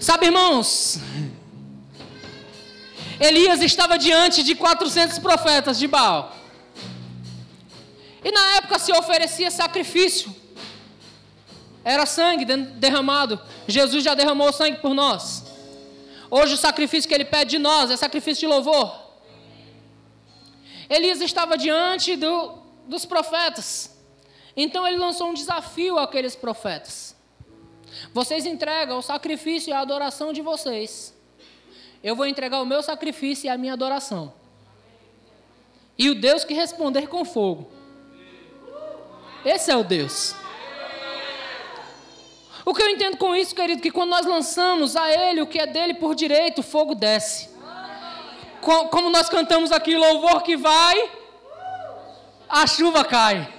Sabe, 0.00 0.24
irmãos, 0.28 0.96
Elias 3.20 3.60
estava 3.60 3.98
diante 3.98 4.42
de 4.42 4.54
400 4.54 5.18
profetas 5.18 5.78
de 5.78 5.86
Baal. 5.86 6.34
E 8.24 8.32
na 8.32 8.56
época 8.56 8.78
se 8.78 8.92
oferecia 8.92 9.50
sacrifício. 9.50 10.34
Era 11.84 12.06
sangue 12.06 12.46
derramado. 12.46 13.38
Jesus 13.68 14.02
já 14.02 14.14
derramou 14.14 14.54
sangue 14.54 14.78
por 14.78 14.94
nós. 14.94 15.44
Hoje 16.30 16.54
o 16.54 16.56
sacrifício 16.56 17.06
que 17.06 17.14
ele 17.14 17.26
pede 17.26 17.50
de 17.50 17.58
nós 17.58 17.90
é 17.90 17.96
sacrifício 17.98 18.48
de 18.48 18.54
louvor. 18.54 19.11
Elias 20.88 21.20
estava 21.20 21.56
diante 21.56 22.16
do, 22.16 22.58
dos 22.86 23.04
profetas. 23.04 23.96
Então 24.56 24.86
ele 24.86 24.96
lançou 24.96 25.28
um 25.30 25.34
desafio 25.34 25.98
àqueles 25.98 26.36
profetas. 26.36 27.16
Vocês 28.12 28.46
entregam 28.46 28.98
o 28.98 29.02
sacrifício 29.02 29.70
e 29.70 29.72
a 29.72 29.80
adoração 29.80 30.32
de 30.32 30.42
vocês 30.42 31.14
eu 32.02 32.16
vou 32.16 32.26
entregar 32.26 32.60
o 32.60 32.66
meu 32.66 32.82
sacrifício 32.82 33.46
e 33.46 33.48
a 33.48 33.56
minha 33.56 33.74
adoração. 33.74 34.32
E 35.96 36.10
o 36.10 36.14
Deus 36.14 36.44
que 36.44 36.52
responder 36.52 37.06
com 37.06 37.24
fogo. 37.24 37.70
Esse 39.44 39.70
é 39.70 39.76
o 39.76 39.84
Deus. 39.84 40.34
O 42.64 42.74
que 42.74 42.82
eu 42.82 42.88
entendo 42.88 43.16
com 43.16 43.34
isso, 43.36 43.54
querido, 43.54 43.82
que 43.82 43.90
quando 43.90 44.10
nós 44.10 44.26
lançamos 44.26 44.96
a 44.96 45.10
Ele 45.10 45.42
o 45.42 45.46
que 45.46 45.58
é 45.58 45.66
dele 45.66 45.94
por 45.94 46.14
direito, 46.14 46.58
o 46.58 46.62
fogo 46.62 46.94
desce. 46.94 47.48
Como 48.62 49.10
nós 49.10 49.28
cantamos 49.28 49.72
aqui, 49.72 49.96
louvor 49.96 50.42
que 50.42 50.56
vai, 50.56 51.10
a 52.48 52.66
chuva 52.66 53.04
cai. 53.04 53.52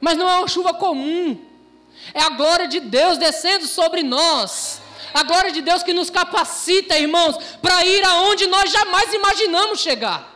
Mas 0.00 0.16
não 0.16 0.28
é 0.28 0.38
uma 0.38 0.48
chuva 0.48 0.74
comum, 0.74 1.40
é 2.12 2.22
a 2.22 2.30
glória 2.30 2.66
de 2.66 2.80
Deus 2.80 3.18
descendo 3.18 3.66
sobre 3.66 4.02
nós 4.02 4.82
a 5.14 5.22
glória 5.22 5.52
de 5.52 5.60
Deus 5.60 5.82
que 5.82 5.92
nos 5.92 6.10
capacita, 6.10 6.98
irmãos, 6.98 7.36
para 7.60 7.84
ir 7.84 8.02
aonde 8.04 8.46
nós 8.46 8.70
jamais 8.70 9.12
imaginamos 9.12 9.80
chegar. 9.80 10.32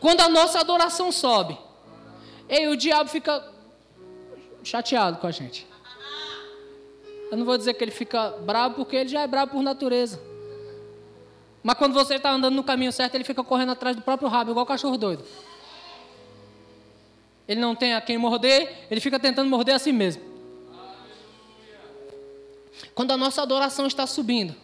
Quando 0.00 0.22
a 0.22 0.28
nossa 0.28 0.60
adoração 0.60 1.12
sobe, 1.12 1.58
ei, 2.48 2.66
o 2.68 2.76
diabo 2.76 3.10
fica 3.10 3.46
chateado 4.64 5.18
com 5.18 5.26
a 5.26 5.30
gente. 5.30 5.66
Eu 7.30 7.36
não 7.36 7.44
vou 7.44 7.58
dizer 7.58 7.74
que 7.74 7.84
ele 7.84 7.90
fica 7.90 8.30
bravo, 8.40 8.76
porque 8.76 8.96
ele 8.96 9.08
já 9.08 9.20
é 9.20 9.26
bravo 9.26 9.52
por 9.52 9.62
natureza. 9.62 10.29
Mas 11.62 11.76
quando 11.76 11.92
você 11.92 12.14
está 12.14 12.30
andando 12.30 12.54
no 12.54 12.64
caminho 12.64 12.92
certo, 12.92 13.14
ele 13.14 13.24
fica 13.24 13.44
correndo 13.44 13.72
atrás 13.72 13.94
do 13.94 14.02
próprio 14.02 14.28
rabo, 14.28 14.50
igual 14.50 14.64
cachorro 14.64 14.96
doido. 14.96 15.24
Ele 17.46 17.60
não 17.60 17.74
tem 17.74 17.94
a 17.94 18.00
quem 18.00 18.16
morder, 18.16 18.86
ele 18.90 19.00
fica 19.00 19.18
tentando 19.18 19.50
morder 19.50 19.74
a 19.74 19.78
si 19.78 19.92
mesmo. 19.92 20.22
Quando 22.94 23.10
a 23.10 23.16
nossa 23.16 23.42
adoração 23.42 23.86
está 23.86 24.06
subindo, 24.06 24.54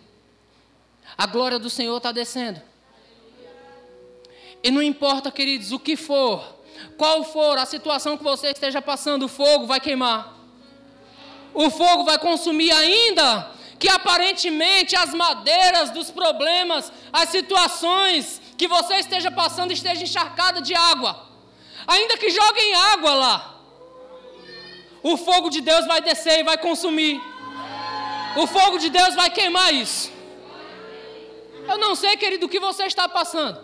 a 1.18 1.26
glória 1.26 1.58
do 1.58 1.68
Senhor 1.68 1.96
está 1.96 2.12
descendo. 2.12 2.60
E 4.62 4.70
não 4.70 4.82
importa, 4.82 5.30
queridos, 5.30 5.72
o 5.72 5.78
que 5.78 5.96
for, 5.96 6.42
qual 6.96 7.24
for 7.24 7.58
a 7.58 7.66
situação 7.66 8.16
que 8.16 8.24
você 8.24 8.48
esteja 8.48 8.80
passando, 8.80 9.24
o 9.24 9.28
fogo 9.28 9.66
vai 9.66 9.80
queimar. 9.80 10.34
O 11.52 11.70
fogo 11.70 12.04
vai 12.04 12.18
consumir 12.18 12.70
ainda 12.70 13.55
que 13.78 13.88
aparentemente 13.88 14.96
as 14.96 15.12
madeiras 15.12 15.90
dos 15.90 16.10
problemas, 16.10 16.90
as 17.12 17.28
situações 17.28 18.40
que 18.56 18.66
você 18.66 18.96
esteja 18.96 19.30
passando 19.30 19.72
esteja 19.72 20.02
encharcada 20.02 20.60
de 20.60 20.74
água. 20.74 21.26
Ainda 21.86 22.16
que 22.16 22.30
joguem 22.30 22.74
água 22.74 23.14
lá. 23.14 23.54
O 25.02 25.16
fogo 25.16 25.50
de 25.50 25.60
Deus 25.60 25.86
vai 25.86 26.00
descer 26.00 26.40
e 26.40 26.42
vai 26.42 26.58
consumir. 26.58 27.20
O 28.36 28.46
fogo 28.46 28.78
de 28.78 28.88
Deus 28.88 29.14
vai 29.14 29.30
queimar 29.30 29.72
isso. 29.72 30.10
Eu 31.68 31.78
não 31.78 31.94
sei, 31.94 32.16
querido, 32.16 32.46
o 32.46 32.48
que 32.48 32.60
você 32.60 32.84
está 32.84 33.08
passando. 33.08 33.60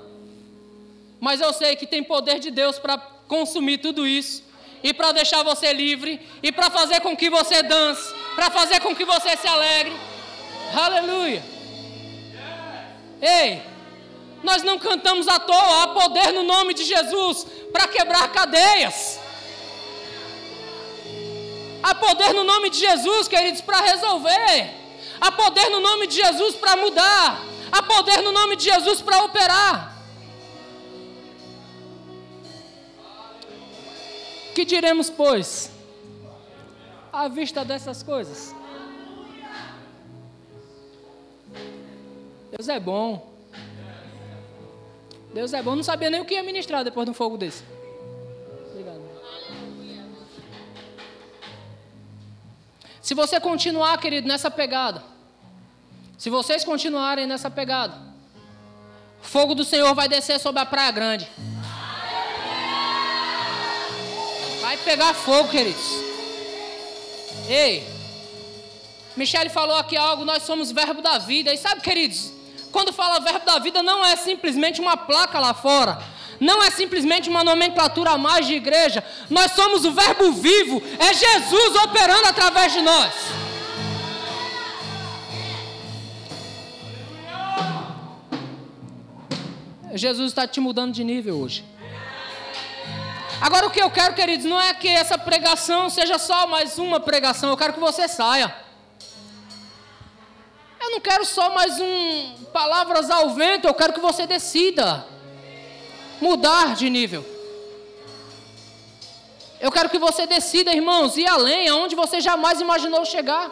Mas 1.21 1.41
eu 1.41 1.53
sei 1.53 1.77
que 1.77 1.87
tem 1.87 2.03
poder 2.03 2.39
de 2.39 2.51
Deus 2.51 2.79
para 2.79 2.99
consumir 3.29 3.79
tudo 3.79 4.07
isso. 4.07 4.45
E 4.83 4.93
para 4.93 5.13
deixar 5.13 5.43
você 5.43 5.73
livre. 5.73 6.21
E 6.43 6.53
para 6.53 6.71
fazer 6.71 7.01
com 7.01 7.17
que 7.17 7.31
você 7.31 7.63
dance. 7.63 8.22
Para 8.35 8.51
fazer 8.51 8.81
com 8.81 8.95
que 8.95 9.05
você 9.05 9.37
se 9.37 9.47
alegre. 9.47 9.97
Aleluia. 10.75 11.43
Ei, 13.21 13.63
nós 14.43 14.63
não 14.63 14.79
cantamos 14.79 15.29
à 15.29 15.39
toa. 15.39 15.83
Há 15.83 15.89
poder 15.89 16.33
no 16.33 16.43
nome 16.43 16.75
de 16.75 16.85
Jesus 16.85 17.47
para 17.73 17.87
quebrar 17.89 18.33
cadeias. 18.33 19.21
Há 21.83 21.95
poder 21.95 22.33
no 22.33 22.45
nome 22.45 22.71
de 22.71 22.79
Jesus, 22.79 23.27
queridos, 23.27 23.61
para 23.61 23.81
resolver. 23.81 24.71
Há 25.21 25.33
poder 25.33 25.69
no 25.71 25.81
nome 25.81 26.07
de 26.07 26.17
Jesus 26.17 26.55
para 26.55 26.77
mudar. 26.77 27.43
Há 27.73 27.83
poder 27.83 28.23
no 28.23 28.33
nome 28.33 28.55
de 28.57 28.65
Jesus 28.65 29.01
para 29.01 29.25
operar. 29.25 29.93
Que 34.55 34.65
diremos, 34.65 35.11
pois, 35.11 35.72
à 37.13 37.29
vista 37.29 37.65
dessas 37.65 38.03
coisas? 38.03 38.55
Deus 42.51 42.69
é 42.69 42.81
bom. 42.81 43.31
Deus 45.33 45.53
é 45.53 45.63
bom, 45.63 45.75
não 45.75 45.83
sabia 45.83 46.11
nem 46.11 46.21
o 46.21 46.25
que 46.25 46.35
ia 46.35 46.43
ministrar 46.43 46.85
depois 46.85 47.07
de 47.07 47.11
um 47.11 47.15
fogo 47.15 47.39
desse. 47.39 47.65
Obrigado. 48.71 49.01
Se 53.01 53.15
você 53.15 53.41
continuar, 53.41 53.99
querido, 53.99 54.29
nessa 54.29 54.51
pegada, 54.51 55.03
se 56.19 56.29
vocês 56.29 56.65
continuarem 56.65 57.27
nessa 57.27 57.51
pegada, 57.51 57.97
o 59.23 59.25
fogo 59.25 59.55
do 59.55 59.65
Senhor 59.65 59.95
vai 59.95 60.09
descer 60.09 60.39
sobre 60.39 60.61
a 60.61 60.67
Praia 60.67 60.91
Grande. 60.91 61.29
Vai 64.61 64.77
pegar 64.77 65.15
fogo, 65.15 65.49
queridos. 65.49 66.12
Ei, 67.49 67.87
Michele 69.17 69.51
falou 69.51 69.77
aqui 69.77 69.97
algo, 69.97 70.25
nós 70.25 70.43
somos 70.43 70.71
verbo 70.71 71.03
da 71.03 71.19
vida. 71.19 71.53
E 71.53 71.57
sabe, 71.57 71.81
queridos, 71.81 72.33
quando 72.71 72.93
fala 72.93 73.21
verbo 73.21 73.45
da 73.45 73.59
vida, 73.59 73.83
não 73.83 74.05
é 74.05 74.17
simplesmente 74.17 74.81
uma 74.81 74.97
placa 74.97 75.39
lá 75.39 75.53
fora. 75.53 76.03
Não 76.41 76.63
é 76.63 76.71
simplesmente 76.71 77.29
uma 77.29 77.45
nomenclatura 77.45 78.11
a 78.11 78.19
mais 78.19 78.47
de 78.47 78.55
igreja. 78.55 79.05
Nós 79.31 79.53
somos 79.53 79.85
o 79.85 79.93
verbo 79.93 80.33
vivo. 80.33 80.83
É 80.99 81.15
Jesus 81.15 81.77
operando 81.85 82.27
através 82.27 82.73
de 82.73 82.81
nós. 82.81 83.13
Jesus 89.95 90.31
está 90.31 90.47
te 90.47 90.59
mudando 90.59 90.93
de 90.93 91.05
nível 91.05 91.37
hoje. 91.37 91.65
Agora 93.43 93.67
o 93.67 93.71
que 93.73 93.83
eu 93.83 93.91
quero, 93.91 94.15
queridos, 94.15 94.47
não 94.47 94.61
é 94.61 94.73
que 94.73 94.87
essa 94.87 95.19
pregação 95.19 95.91
seja 95.91 96.17
só 96.17 96.47
mais 96.47 96.79
uma 96.79 97.01
pregação. 97.01 97.51
Eu 97.51 97.57
quero 97.57 97.73
que 97.73 97.81
você 97.81 98.07
saia. 98.07 98.55
Eu 100.81 100.93
não 100.93 101.01
quero 101.01 101.25
só 101.25 101.53
mais 101.53 101.81
um 101.81 102.35
palavras 102.53 103.11
ao 103.11 103.31
vento, 103.31 103.67
eu 103.67 103.75
quero 103.75 103.95
que 103.95 103.99
você 103.99 104.29
decida 104.29 105.05
mudar 106.21 106.77
de 106.77 106.89
nível. 106.89 107.27
Eu 109.61 109.73
quero 109.73 109.91
que 109.91 109.99
você 109.99 110.25
decida, 110.25 110.73
irmãos, 110.73 111.17
ir 111.17 111.27
além, 111.27 111.69
aonde 111.69 111.97
você 111.97 112.21
jamais 112.21 112.61
imaginou 112.61 113.05
chegar. 113.05 113.51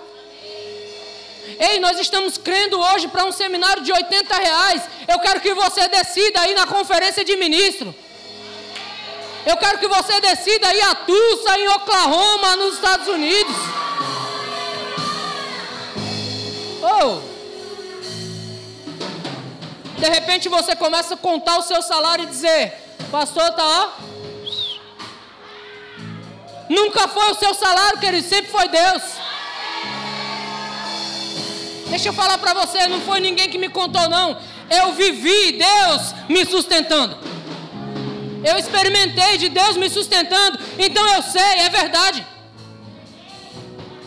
Ei, 1.58 1.80
nós 1.80 1.98
estamos 1.98 2.38
crendo 2.38 2.78
hoje 2.78 3.08
para 3.08 3.24
um 3.24 3.32
seminário 3.32 3.82
de 3.82 3.90
80 3.90 4.36
reais. 4.36 4.82
Eu 5.08 5.18
quero 5.18 5.40
que 5.40 5.52
você 5.52 5.88
decida 5.88 6.46
ir 6.46 6.54
na 6.54 6.64
conferência 6.64 7.24
de 7.24 7.34
ministro. 7.34 7.92
Eu 9.46 9.56
quero 9.56 9.78
que 9.78 9.88
você 9.88 10.20
decida 10.20 10.74
ir 10.74 10.82
a 10.82 10.94
Tulsa, 10.94 11.58
em 11.58 11.68
Oklahoma, 11.68 12.56
nos 12.56 12.74
Estados 12.74 13.08
Unidos. 13.08 13.56
Oh! 16.82 17.20
De 19.98 20.08
repente 20.08 20.48
você 20.48 20.74
começa 20.76 21.14
a 21.14 21.16
contar 21.16 21.58
o 21.58 21.62
seu 21.62 21.82
salário 21.82 22.24
e 22.24 22.26
dizer: 22.26 22.72
Pastor, 23.10 23.50
tá 23.52 23.64
ó. 23.64 24.10
Nunca 26.68 27.08
foi 27.08 27.30
o 27.32 27.34
seu 27.34 27.52
salário, 27.52 27.98
querido, 27.98 28.28
sempre 28.28 28.50
foi 28.50 28.68
Deus. 28.68 29.02
Deixa 31.88 32.08
eu 32.08 32.12
falar 32.12 32.38
para 32.38 32.54
você, 32.54 32.86
não 32.86 33.00
foi 33.00 33.18
ninguém 33.20 33.50
que 33.50 33.58
me 33.58 33.68
contou, 33.68 34.08
não. 34.08 34.38
Eu 34.70 34.92
vivi 34.92 35.58
Deus 35.58 36.14
me 36.28 36.46
sustentando. 36.46 37.18
Eu 38.42 38.56
experimentei 38.56 39.36
de 39.38 39.48
Deus 39.48 39.76
me 39.76 39.90
sustentando, 39.90 40.58
então 40.78 41.06
eu 41.14 41.22
sei, 41.22 41.42
é 41.60 41.68
verdade. 41.68 42.26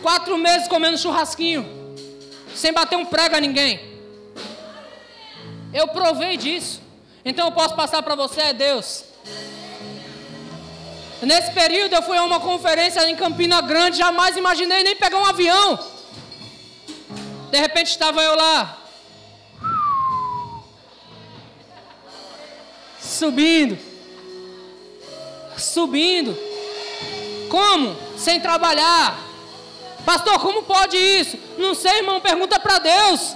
Quatro 0.02 0.36
meses 0.36 0.68
comendo 0.68 0.98
churrasquinho 0.98 1.74
sem 2.54 2.72
bater 2.72 2.96
um 2.96 3.04
prego 3.04 3.36
a 3.36 3.40
ninguém. 3.40 3.80
Eu 5.72 5.88
provei 5.88 6.36
disso. 6.36 6.80
Então 7.24 7.46
eu 7.46 7.52
posso 7.52 7.74
passar 7.74 8.02
para 8.02 8.14
você, 8.14 8.40
é 8.40 8.52
Deus. 8.52 9.04
Nesse 11.22 11.52
período 11.52 11.94
eu 11.94 12.02
fui 12.02 12.16
a 12.16 12.22
uma 12.22 12.38
conferência 12.38 13.08
em 13.08 13.16
Campina 13.16 13.60
Grande, 13.60 13.98
jamais 13.98 14.36
imaginei 14.36 14.82
nem 14.84 14.94
pegar 14.94 15.18
um 15.18 15.24
avião. 15.24 15.78
De 17.50 17.58
repente 17.58 17.88
estava 17.88 18.22
eu 18.22 18.36
lá. 18.36 18.78
Subindo. 23.00 23.93
Subindo. 25.56 26.36
Como? 27.48 27.96
Sem 28.16 28.40
trabalhar. 28.40 29.18
Pastor, 30.04 30.38
como 30.40 30.62
pode 30.62 30.96
isso? 30.96 31.38
Não 31.56 31.74
sei, 31.74 31.98
irmão, 31.98 32.20
pergunta 32.20 32.58
para 32.60 32.78
Deus. 32.78 33.34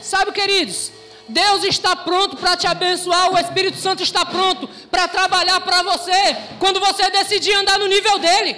Sabe, 0.00 0.32
queridos, 0.32 0.92
Deus 1.28 1.64
está 1.64 1.96
pronto 1.96 2.36
para 2.36 2.56
te 2.56 2.66
abençoar, 2.66 3.32
o 3.32 3.38
Espírito 3.38 3.78
Santo 3.78 4.02
está 4.02 4.24
pronto 4.26 4.68
para 4.90 5.08
trabalhar 5.08 5.60
para 5.60 5.82
você, 5.82 6.36
quando 6.58 6.78
você 6.78 7.10
decidir 7.10 7.54
andar 7.54 7.78
no 7.78 7.86
nível 7.86 8.18
dele. 8.18 8.56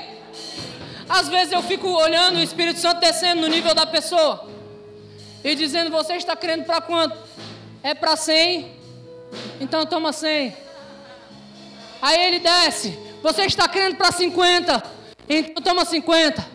Às 1.08 1.28
vezes 1.28 1.52
eu 1.52 1.62
fico 1.62 1.88
olhando 1.88 2.36
o 2.36 2.42
Espírito 2.42 2.80
Santo 2.80 3.00
descendo 3.00 3.42
no 3.42 3.48
nível 3.48 3.74
da 3.74 3.86
pessoa 3.86 4.48
e 5.44 5.54
dizendo: 5.54 5.90
Você 5.90 6.14
está 6.14 6.34
crendo 6.34 6.64
para 6.64 6.80
quanto? 6.80 7.16
É 7.82 7.94
para 7.94 8.16
100? 8.16 8.83
Então 9.60 9.86
toma 9.86 10.12
100. 10.12 10.56
Aí 12.02 12.20
ele 12.28 12.40
desce: 12.40 12.98
Você 13.22 13.42
está 13.46 13.68
crendo 13.68 13.96
para 13.96 14.12
50? 14.12 14.82
Então 15.28 15.62
toma 15.62 15.84
50. 15.84 16.54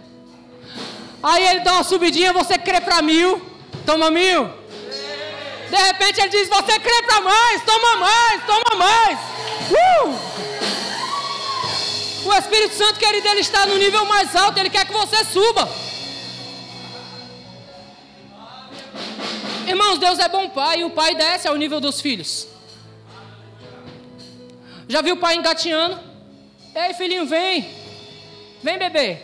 Aí 1.21 1.47
ele 1.47 1.59
dá 1.61 1.73
uma 1.73 1.83
subidinha, 1.83 2.31
você 2.31 2.57
crê 2.57 2.79
para 2.79 3.01
mil, 3.01 3.41
toma 3.85 4.09
mil. 4.09 4.45
De 5.69 5.75
repente 5.75 6.19
ele 6.21 6.29
diz, 6.29 6.49
você 6.49 6.79
crê 6.79 7.03
para 7.03 7.21
mais, 7.21 7.63
toma 7.63 7.95
mais, 7.97 8.45
toma 8.45 8.75
mais. 8.77 9.19
Uh! 9.69 10.29
O 12.25 12.33
Espírito 12.33 12.75
Santo, 12.75 12.99
querido, 12.99 13.27
ele 13.27 13.41
está 13.41 13.65
no 13.65 13.77
nível 13.77 14.05
mais 14.05 14.35
alto, 14.35 14.59
ele 14.59 14.69
quer 14.69 14.85
que 14.85 14.93
você 14.93 15.23
suba. 15.25 15.69
Irmãos, 19.67 19.99
Deus 19.99 20.17
é 20.19 20.27
bom 20.27 20.49
pai 20.49 20.79
e 20.79 20.83
o 20.83 20.89
pai 20.89 21.13
desce 21.15 21.47
ao 21.47 21.55
nível 21.55 21.79
dos 21.79 22.01
filhos. 22.01 22.47
Já 24.89 25.03
viu 25.03 25.13
o 25.13 25.17
pai 25.17 25.35
engatinhando? 25.35 25.99
Ei, 26.75 26.95
filhinho, 26.95 27.27
vem. 27.27 27.69
Vem, 28.63 28.79
bebê. 28.79 29.19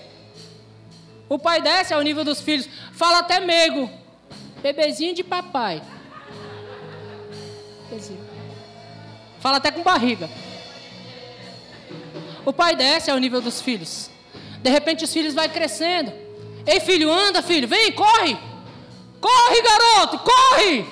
O 1.27 1.39
pai 1.39 1.59
desce 1.59 1.91
ao 1.91 2.03
nível 2.03 2.23
dos 2.23 2.39
filhos. 2.39 2.69
Fala 2.93 3.17
até 3.19 3.39
meigo. 3.39 3.89
Bebezinho 4.61 5.15
de 5.15 5.23
papai. 5.23 5.81
Fala 9.39 9.57
até 9.57 9.71
com 9.71 9.81
barriga. 9.81 10.29
O 12.45 12.53
pai 12.53 12.75
desce 12.75 13.09
ao 13.09 13.17
nível 13.17 13.41
dos 13.41 13.59
filhos. 13.59 14.11
De 14.61 14.69
repente 14.69 15.03
os 15.03 15.11
filhos 15.11 15.33
vai 15.33 15.49
crescendo. 15.49 16.13
Ei, 16.67 16.79
filho, 16.79 17.11
anda, 17.11 17.41
filho. 17.41 17.67
Vem, 17.67 17.91
corre. 17.91 18.37
Corre, 19.19 19.61
garoto, 19.63 20.19
corre. 20.19 20.85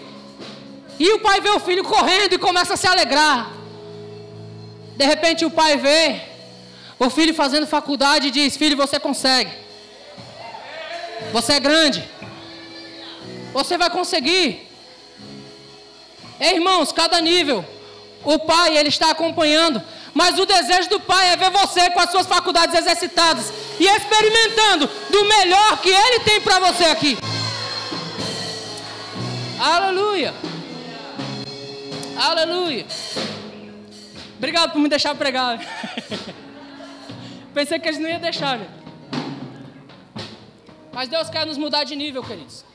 E 0.99 1.13
o 1.13 1.19
pai 1.19 1.41
vê 1.41 1.49
o 1.49 1.59
filho 1.59 1.83
correndo 1.83 2.33
e 2.33 2.39
começa 2.39 2.73
a 2.73 2.77
se 2.77 2.87
alegrar. 2.87 3.62
De 4.95 5.05
repente 5.05 5.45
o 5.45 5.51
pai 5.51 5.77
vê 5.77 6.33
o 6.99 7.09
filho 7.09 7.33
fazendo 7.33 7.67
faculdade 7.67 8.31
diz: 8.31 8.55
Filho, 8.55 8.77
você 8.77 8.99
consegue. 8.99 9.51
Você 11.31 11.53
é 11.53 11.59
grande. 11.59 12.03
Você 13.53 13.77
vai 13.77 13.89
conseguir. 13.89 14.69
Ei, 16.39 16.55
irmãos, 16.55 16.91
cada 16.91 17.19
nível, 17.21 17.65
o 18.23 18.39
pai 18.39 18.77
ele 18.77 18.89
está 18.89 19.11
acompanhando. 19.11 19.81
Mas 20.13 20.37
o 20.37 20.45
desejo 20.45 20.89
do 20.89 20.99
pai 20.99 21.29
é 21.29 21.35
ver 21.35 21.49
você 21.49 21.89
com 21.89 21.99
as 21.99 22.11
suas 22.11 22.27
faculdades 22.27 22.75
exercitadas 22.75 23.51
e 23.79 23.85
experimentando 23.85 24.87
do 25.09 25.25
melhor 25.25 25.81
que 25.81 25.89
ele 25.89 26.19
tem 26.19 26.39
para 26.39 26.59
você 26.59 26.85
aqui. 26.85 27.17
Aleluia. 29.59 30.33
Aleluia. 32.15 32.85
Obrigado 34.43 34.73
por 34.73 34.79
me 34.79 34.89
deixar 34.89 35.15
pregar. 35.15 35.57
Pensei 37.53 37.79
que 37.79 37.87
eles 37.87 37.97
não 37.97 38.09
iam 38.09 38.19
deixar, 38.19 38.59
gente. 38.59 38.73
Mas 40.91 41.07
Deus 41.07 41.29
quer 41.29 41.45
nos 41.45 41.57
mudar 41.57 41.85
de 41.85 41.95
nível, 41.95 42.21
queridos. 42.21 42.65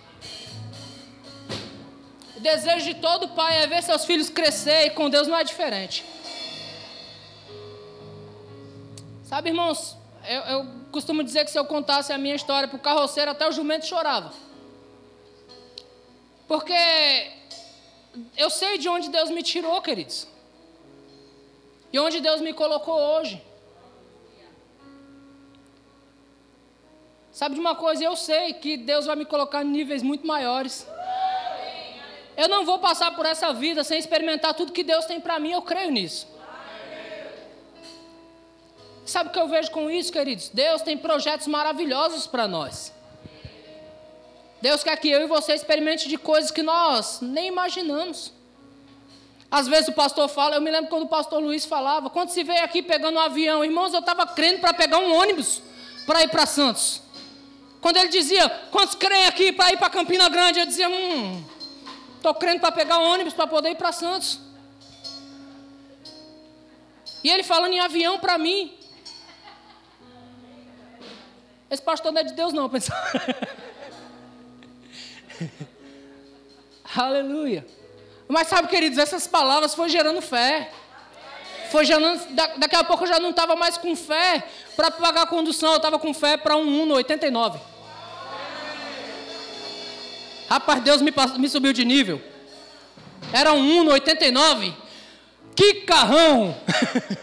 O 2.35 2.41
desejo 2.41 2.87
de 2.87 2.95
todo 2.95 3.29
pai 3.29 3.63
é 3.63 3.67
ver 3.67 3.83
seus 3.83 4.07
filhos 4.07 4.31
crescer 4.31 4.87
e 4.87 4.91
com 4.93 5.11
Deus 5.11 5.29
não 5.29 5.37
é 5.37 5.45
diferente. 5.45 6.07
Sabe, 9.25 9.51
irmãos, 9.51 9.95
eu, 10.27 10.41
eu 10.45 10.67
costumo 10.91 11.23
dizer 11.23 11.45
que 11.45 11.51
se 11.51 11.59
eu 11.59 11.67
contasse 11.67 12.15
a 12.15 12.17
minha 12.17 12.35
história 12.35 12.67
para 12.67 12.79
o 12.79 12.81
carroceiro, 12.81 13.31
até 13.31 13.47
o 13.47 13.53
jumento 13.53 13.85
chorava. 13.85 14.33
Porque 16.47 17.31
eu 18.39 18.49
sei 18.49 18.79
de 18.79 18.89
onde 18.89 19.11
Deus 19.11 19.29
me 19.29 19.43
tirou, 19.43 19.83
queridos. 19.83 20.38
E 21.93 21.99
onde 21.99 22.21
Deus 22.21 22.41
me 22.41 22.53
colocou 22.53 22.99
hoje. 22.99 23.43
Sabe 27.33 27.55
de 27.55 27.61
uma 27.61 27.77
coisa? 27.77 28.03
Eu 28.03 28.17
sei 28.17 28.53
que 28.55 28.77
Deus 28.77 29.07
vai 29.07 29.15
me 29.15 29.25
colocar 29.25 29.63
em 29.63 29.69
níveis 29.69 30.03
muito 30.03 30.27
maiores. 30.27 30.87
Eu 32.37 32.49
não 32.49 32.65
vou 32.65 32.79
passar 32.79 33.15
por 33.15 33.27
essa 33.27 33.53
vida 33.53 33.83
sem 33.85 33.99
experimentar 33.99 34.55
tudo 34.55 34.73
que 34.73 34.85
Deus 34.85 35.05
tem 35.07 35.21
para 35.21 35.39
mim, 35.39 35.53
eu 35.53 35.63
creio 35.63 35.91
nisso. 35.91 36.27
Sabe 39.05 39.31
o 39.31 39.33
que 39.33 39.41
eu 39.41 39.49
vejo 39.49 39.71
com 39.71 39.91
isso, 39.91 40.13
queridos? 40.13 40.49
Deus 40.51 40.83
tem 40.83 40.97
projetos 40.97 41.47
maravilhosos 41.47 42.27
para 42.27 42.47
nós. 42.47 42.93
Deus 44.61 44.83
quer 44.83 44.97
que 44.97 45.09
eu 45.09 45.23
e 45.23 45.27
você 45.27 45.55
experimente 45.55 46.09
de 46.09 46.19
coisas 46.19 46.51
que 46.51 46.63
nós 46.63 47.21
nem 47.21 47.47
imaginamos. 47.47 48.33
Às 49.51 49.67
vezes 49.67 49.89
o 49.89 49.93
pastor 49.93 50.29
fala, 50.29 50.57
eu 50.57 50.61
me 50.61 50.71
lembro 50.71 50.91
quando 50.91 51.05
o 51.05 51.09
pastor 51.09 51.43
Luiz 51.43 51.65
falava, 51.65 52.11
quando 52.11 52.29
se 52.29 52.45
veio 52.45 52.63
aqui 52.63 52.83
pegando 52.83 53.17
um 53.17 53.21
avião, 53.21 53.65
irmãos, 53.65 53.95
eu 53.95 54.01
estava 54.01 54.27
crendo 54.27 54.61
para 54.61 54.75
pegar 54.75 54.99
um 54.99 55.15
ônibus 55.15 55.63
para 56.07 56.23
ir 56.23 56.29
para 56.29 56.45
Santos. 56.45 57.03
Quando 57.81 57.97
ele 57.97 58.09
dizia, 58.09 58.49
quantos 58.71 58.95
creem 58.95 59.27
aqui 59.27 59.53
para 59.53 59.73
ir 59.73 59.79
para 59.79 59.89
Campina 59.89 60.29
Grande? 60.29 60.59
Eu 60.59 60.67
dizia, 60.67 60.89
hum, 60.89 61.43
estou 62.17 62.35
crendo 62.35 62.61
para 62.61 62.73
pegar 62.73 62.99
um 62.99 63.05
ônibus 63.05 63.33
para 63.33 63.47
poder 63.47 63.71
ir 63.71 63.77
para 63.77 63.91
Santos. 63.91 64.39
E 67.25 67.31
ele 67.31 67.43
falando 67.43 67.73
em 67.73 67.81
avião 67.81 68.19
para 68.19 68.37
mim. 68.37 68.77
Esse 71.71 71.83
pastor 71.83 72.13
não 72.13 72.21
é 72.21 72.25
de 72.25 72.35
Deus, 72.35 72.53
não, 72.53 72.69
pensava. 72.71 73.01
Aleluia. 76.95 77.78
Mas 78.29 78.49
sabe, 78.49 78.69
queridos, 78.69 78.99
essas 78.99 79.27
palavras 79.27 79.75
foi 79.75 79.89
gerando 79.89 80.21
fé. 80.21 80.71
Foi 81.71 81.85
gerando, 81.85 82.21
daqui 82.59 82.77
a 82.77 82.85
pouco 82.85 83.05
eu 83.05 83.09
já 83.09 83.19
não 83.19 83.31
estava 83.31 83.55
mais 83.57 83.77
com 83.77 83.95
fé 83.97 84.47
para 84.77 84.91
pagar 84.91 85.23
a 85.23 85.27
condução, 85.27 85.73
eu 85.73 85.77
estava 85.77 85.99
com 85.99 86.15
fé 86.15 86.37
para 86.37 86.57
um 86.57 86.83
Uno 86.83 86.95
89. 86.95 87.59
Rapaz, 90.49 90.83
Deus 90.83 91.03
me, 91.03 91.13
me 91.39 91.49
subiu 91.49 91.73
de 91.73 91.85
nível. 91.85 92.23
Era 93.33 93.53
um 93.53 93.81
Uno 93.81 93.91
89. 93.93 94.75
Que 95.55 95.75
carrão! 95.83 96.57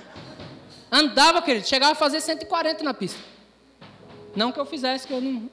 Andava, 0.92 1.42
querido, 1.42 1.68
chegava 1.68 1.94
a 1.94 1.96
fazer 1.96 2.22
140 2.22 2.84
na 2.84 2.94
pista. 2.94 3.20
Não 4.36 4.52
que 4.52 4.60
eu 4.60 4.66
fizesse, 4.66 5.08
que 5.08 5.14
eu 5.14 5.22
não. 5.22 5.50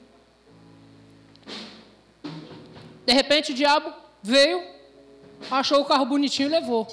De 3.05 3.13
repente 3.13 3.51
o 3.51 3.55
diabo 3.55 3.91
veio, 4.21 4.63
achou 5.51 5.81
o 5.81 5.85
carro 5.85 6.05
bonitinho 6.05 6.47
e 6.47 6.51
levou. 6.51 6.87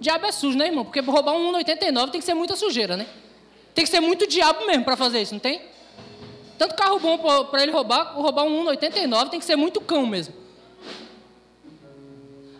Diabo 0.00 0.26
é 0.26 0.32
sujo, 0.32 0.56
né, 0.56 0.66
irmão? 0.66 0.84
Porque 0.84 1.00
roubar 1.00 1.34
um 1.34 1.52
1,89 1.52 2.10
tem 2.10 2.20
que 2.20 2.26
ser 2.26 2.34
muita 2.34 2.54
sujeira, 2.54 2.96
né? 2.96 3.06
Tem 3.74 3.84
que 3.84 3.90
ser 3.90 4.00
muito 4.00 4.26
diabo 4.26 4.66
mesmo 4.66 4.84
para 4.84 4.96
fazer 4.96 5.20
isso, 5.20 5.34
não 5.34 5.40
tem? 5.40 5.60
Tanto 6.56 6.74
carro 6.74 6.98
bom 6.98 7.18
para 7.44 7.62
ele 7.62 7.72
roubar, 7.72 8.14
roubar 8.14 8.44
um 8.44 8.64
1,89 8.64 9.28
tem 9.28 9.38
que 9.38 9.46
ser 9.46 9.56
muito 9.56 9.80
cão 9.80 10.06
mesmo. 10.06 10.34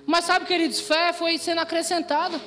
Mas 0.07 0.25
sabe, 0.25 0.47
queridos, 0.47 0.81
fé 0.81 1.13
foi 1.13 1.37
sendo 1.37 1.61
acrescentada. 1.61 2.41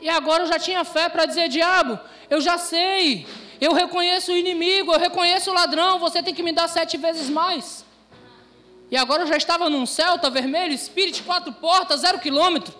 E 0.00 0.08
agora 0.08 0.42
eu 0.42 0.46
já 0.46 0.58
tinha 0.58 0.84
fé 0.84 1.08
para 1.08 1.24
dizer, 1.24 1.48
diabo, 1.48 1.98
eu 2.28 2.40
já 2.40 2.58
sei, 2.58 3.26
eu 3.60 3.72
reconheço 3.72 4.32
o 4.32 4.36
inimigo, 4.36 4.92
eu 4.92 4.98
reconheço 4.98 5.50
o 5.50 5.54
ladrão, 5.54 5.98
você 5.98 6.22
tem 6.22 6.34
que 6.34 6.42
me 6.42 6.52
dar 6.52 6.68
sete 6.68 6.96
vezes 6.96 7.30
mais. 7.30 7.83
E 8.90 8.96
agora 8.96 9.22
eu 9.22 9.26
já 9.26 9.36
estava 9.36 9.68
num 9.68 9.86
Celta 9.86 10.30
vermelho, 10.30 10.76
Spirit, 10.76 11.22
quatro 11.22 11.52
portas, 11.52 12.00
zero 12.00 12.18
quilômetro. 12.20 12.74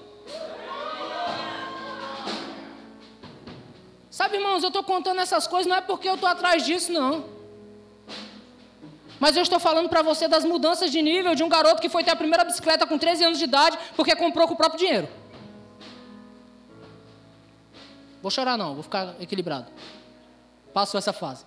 Sabe, 4.11 4.37
irmãos, 4.37 4.63
eu 4.63 4.69
estou 4.69 4.85
contando 4.85 5.21
essas 5.21 5.47
coisas 5.47 5.67
não 5.67 5.77
é 5.77 5.81
porque 5.81 6.09
eu 6.09 6.15
estou 6.15 6.29
atrás 6.29 6.65
disso, 6.65 6.93
não. 6.93 7.25
Mas 9.19 9.37
eu 9.37 9.43
estou 9.43 9.59
falando 9.59 9.89
para 9.89 10.03
você 10.03 10.29
das 10.29 10.45
mudanças 10.45 10.91
de 10.93 11.03
nível 11.03 11.35
de 11.35 11.43
um 11.43 11.49
garoto 11.49 11.81
que 11.81 11.89
foi 11.89 12.05
ter 12.05 12.13
a 12.13 12.17
primeira 12.17 12.45
bicicleta 12.45 12.87
com 12.87 12.97
13 12.97 13.25
anos 13.25 13.39
de 13.39 13.45
idade 13.45 13.77
porque 13.97 14.15
comprou 14.15 14.47
com 14.47 14.55
o 14.55 14.57
próprio 14.57 14.79
dinheiro. 14.79 15.09
Vou 18.23 18.31
chorar 18.31 18.57
não, 18.57 18.75
vou 18.75 18.83
ficar 18.83 19.15
equilibrado. 19.21 19.67
Passou 20.73 20.97
essa 20.97 21.13
fase. 21.13 21.45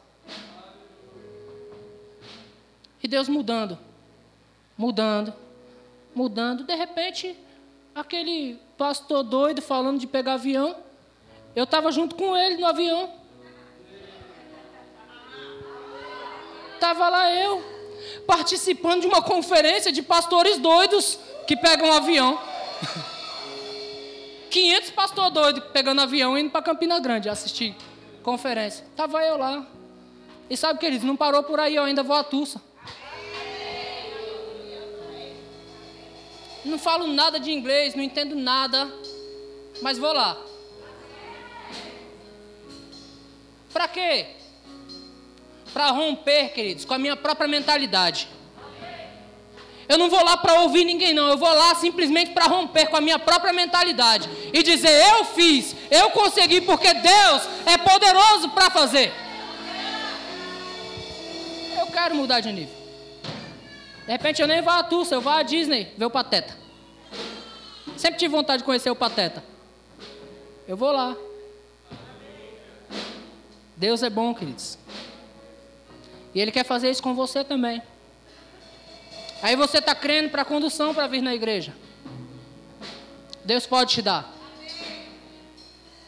E 3.02 3.08
Deus 3.08 3.30
mudando, 3.30 3.78
mudando, 4.78 5.34
mudando. 6.14 6.64
De 6.64 6.76
repente, 6.76 7.36
aquele 7.96 8.60
pastor 8.78 9.24
doido 9.24 9.62
falando 9.62 10.00
de 10.00 10.08
pegar 10.08 10.34
avião, 10.34 10.76
eu 11.56 11.64
estava 11.64 11.92
junto 11.92 12.16
com 12.16 12.38
ele 12.38 12.58
no 12.58 12.68
avião. 12.68 13.12
Estava 16.76 17.10
lá 17.10 17.34
eu, 17.34 17.64
participando 18.28 19.02
de 19.02 19.08
uma 19.08 19.22
conferência 19.22 19.92
de 19.92 20.04
pastores 20.04 20.60
doidos 20.60 21.18
que 21.48 21.58
pegam 21.58 21.90
um 21.90 21.94
avião. 21.94 22.40
500 24.52 24.92
pastores 24.92 25.34
doidos 25.34 25.64
pegando 25.74 26.02
avião 26.02 26.38
indo 26.38 26.52
para 26.52 26.62
Campina 26.62 27.00
Grande 27.00 27.30
assistir 27.30 27.76
conferência. 28.28 28.86
Tava 28.96 29.24
eu 29.24 29.38
lá. 29.38 29.66
E 30.50 30.58
sabe, 30.58 30.80
queridos, 30.80 31.08
não 31.08 31.16
parou 31.16 31.44
por 31.44 31.60
aí, 31.62 31.76
eu 31.76 31.84
ainda 31.84 32.04
vou 32.04 32.16
a 32.16 32.24
Tussa. 32.24 32.62
Não 36.68 36.78
falo 36.78 37.08
nada 37.08 37.40
de 37.40 37.50
inglês, 37.52 37.96
não 37.96 38.04
entendo 38.04 38.36
nada, 38.36 38.92
mas 39.82 39.98
vou 39.98 40.12
lá. 40.12 40.38
Para 43.72 43.88
quê? 43.88 44.28
Para 45.74 45.92
romper, 45.92 46.50
queridos, 46.50 46.84
com 46.84 46.94
a 46.94 47.00
minha 47.00 47.16
própria 47.16 47.48
mentalidade. 47.48 48.28
Eu 49.88 49.98
não 49.98 50.10
vou 50.10 50.22
lá 50.22 50.36
para 50.36 50.62
ouvir 50.62 50.84
ninguém, 50.84 51.14
não. 51.14 51.30
Eu 51.30 51.38
vou 51.38 51.54
lá 51.54 51.74
simplesmente 51.76 52.32
para 52.32 52.46
romper 52.46 52.88
com 52.88 52.98
a 52.98 53.02
minha 53.02 53.18
própria 53.18 53.54
mentalidade 53.54 54.30
e 54.52 54.62
dizer: 54.62 54.92
Eu 55.10 55.24
fiz, 55.24 55.74
eu 55.90 56.10
consegui, 56.10 56.60
porque 56.60 56.94
Deus 56.94 57.44
é 57.66 57.78
poderoso 57.78 58.50
para 58.50 58.70
fazer. 58.70 59.14
Eu 61.80 61.88
quero 61.88 62.16
mudar 62.16 62.42
de 62.42 62.52
nível. 62.52 62.77
De 64.08 64.14
repente 64.14 64.42
eu 64.42 64.48
nem 64.48 64.62
vou 64.62 64.72
a 64.72 64.84
Tulsa, 64.84 65.16
eu 65.16 65.22
vou 65.22 65.34
a 65.34 65.44
Disney 65.44 65.94
ver 65.98 66.06
o 66.06 66.10
Pateta. 66.10 66.58
Sempre 67.98 68.18
tive 68.18 68.32
vontade 68.32 68.60
de 68.60 68.64
conhecer 68.64 68.90
o 68.90 68.96
Pateta. 68.96 69.44
Eu 70.66 70.78
vou 70.78 70.94
lá. 70.94 71.14
Deus 73.76 74.02
é 74.04 74.10
bom, 74.10 74.34
queridos. 74.34 74.78
E 76.34 76.40
Ele 76.40 76.54
quer 76.54 76.64
fazer 76.64 76.90
isso 76.90 77.04
com 77.04 77.14
você 77.14 77.44
também. 77.44 77.82
Aí 79.42 79.58
você 79.58 79.80
está 79.80 79.94
crendo 79.94 80.30
para 80.30 80.44
a 80.44 80.46
condução 80.46 80.96
para 80.96 81.06
vir 81.08 81.22
na 81.22 81.36
igreja. 81.36 81.76
Deus 83.44 83.68
pode 83.68 83.94
te 83.94 84.02
dar. 84.02 84.34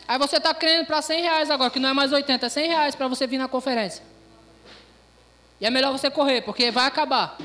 Aí 0.08 0.18
você 0.18 0.38
está 0.38 0.54
crendo 0.54 0.86
para 0.86 1.02
100 1.02 1.22
reais 1.22 1.52
agora, 1.52 1.70
que 1.70 1.80
não 1.80 1.90
é 1.90 1.94
mais 1.94 2.14
80, 2.14 2.46
é 2.46 2.50
100 2.50 2.68
reais 2.70 2.96
para 2.96 3.10
você 3.10 3.28
vir 3.28 3.38
na 3.38 3.50
conferência. 3.50 4.04
E 5.60 5.66
é 5.66 5.70
melhor 5.70 5.92
você 5.92 6.10
correr, 6.10 6.42
porque 6.44 6.72
vai 6.72 6.86
acabar. 6.86 7.38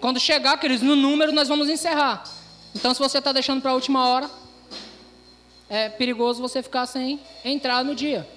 Quando 0.00 0.20
chegar, 0.20 0.56
queridos, 0.58 0.82
no 0.82 0.94
número 0.94 1.32
nós 1.32 1.48
vamos 1.48 1.68
encerrar. 1.68 2.24
Então, 2.74 2.94
se 2.94 3.00
você 3.00 3.18
está 3.18 3.32
deixando 3.32 3.60
para 3.60 3.72
a 3.72 3.74
última 3.74 4.06
hora, 4.06 4.30
é 5.68 5.88
perigoso 5.88 6.40
você 6.40 6.62
ficar 6.62 6.86
sem 6.86 7.20
entrar 7.44 7.84
no 7.84 7.94
dia. 7.94 8.28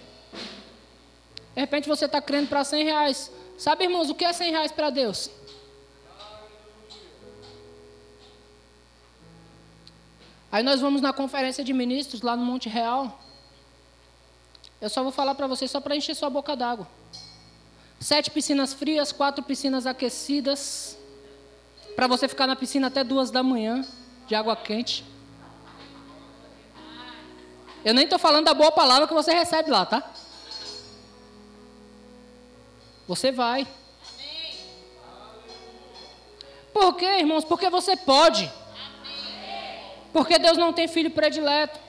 De 1.53 1.61
repente 1.61 1.87
você 1.87 2.05
está 2.05 2.21
crendo 2.21 2.47
para 2.47 2.63
100 2.63 2.83
reais. 2.83 3.31
Sabe, 3.57 3.83
irmãos, 3.83 4.09
o 4.09 4.15
que 4.15 4.25
é 4.25 4.33
100 4.33 4.51
reais 4.51 4.71
para 4.71 4.89
Deus? 4.89 5.29
Aí 10.51 10.63
nós 10.63 10.81
vamos 10.81 11.01
na 11.01 11.13
conferência 11.13 11.63
de 11.63 11.71
ministros 11.71 12.21
lá 12.21 12.35
no 12.35 12.43
Monte 12.43 12.67
Real. 12.67 13.21
Eu 14.81 14.89
só 14.89 15.03
vou 15.03 15.11
falar 15.11 15.35
para 15.35 15.47
vocês 15.47 15.69
só 15.69 15.79
para 15.79 15.95
encher 15.95 16.15
sua 16.15 16.29
boca 16.29 16.55
d'água. 16.55 16.87
Sete 17.99 18.31
piscinas 18.31 18.73
frias, 18.73 19.11
quatro 19.11 19.43
piscinas 19.43 19.85
aquecidas. 19.85 20.97
Para 22.01 22.07
você 22.07 22.27
ficar 22.27 22.47
na 22.47 22.55
piscina 22.55 22.87
até 22.87 23.03
duas 23.03 23.29
da 23.29 23.43
manhã, 23.43 23.85
de 24.25 24.33
água 24.33 24.55
quente. 24.55 25.05
Eu 27.85 27.93
nem 27.93 28.05
estou 28.05 28.17
falando 28.17 28.45
da 28.45 28.55
boa 28.55 28.71
palavra 28.71 29.07
que 29.07 29.13
você 29.13 29.31
recebe 29.31 29.69
lá, 29.69 29.85
tá? 29.85 30.11
Você 33.07 33.31
vai. 33.31 33.67
Por 36.73 36.95
quê, 36.95 37.19
irmãos? 37.19 37.45
Porque 37.45 37.69
você 37.69 37.95
pode. 37.95 38.51
Porque 40.11 40.39
Deus 40.39 40.57
não 40.57 40.73
tem 40.73 40.87
filho 40.87 41.11
predileto. 41.11 41.79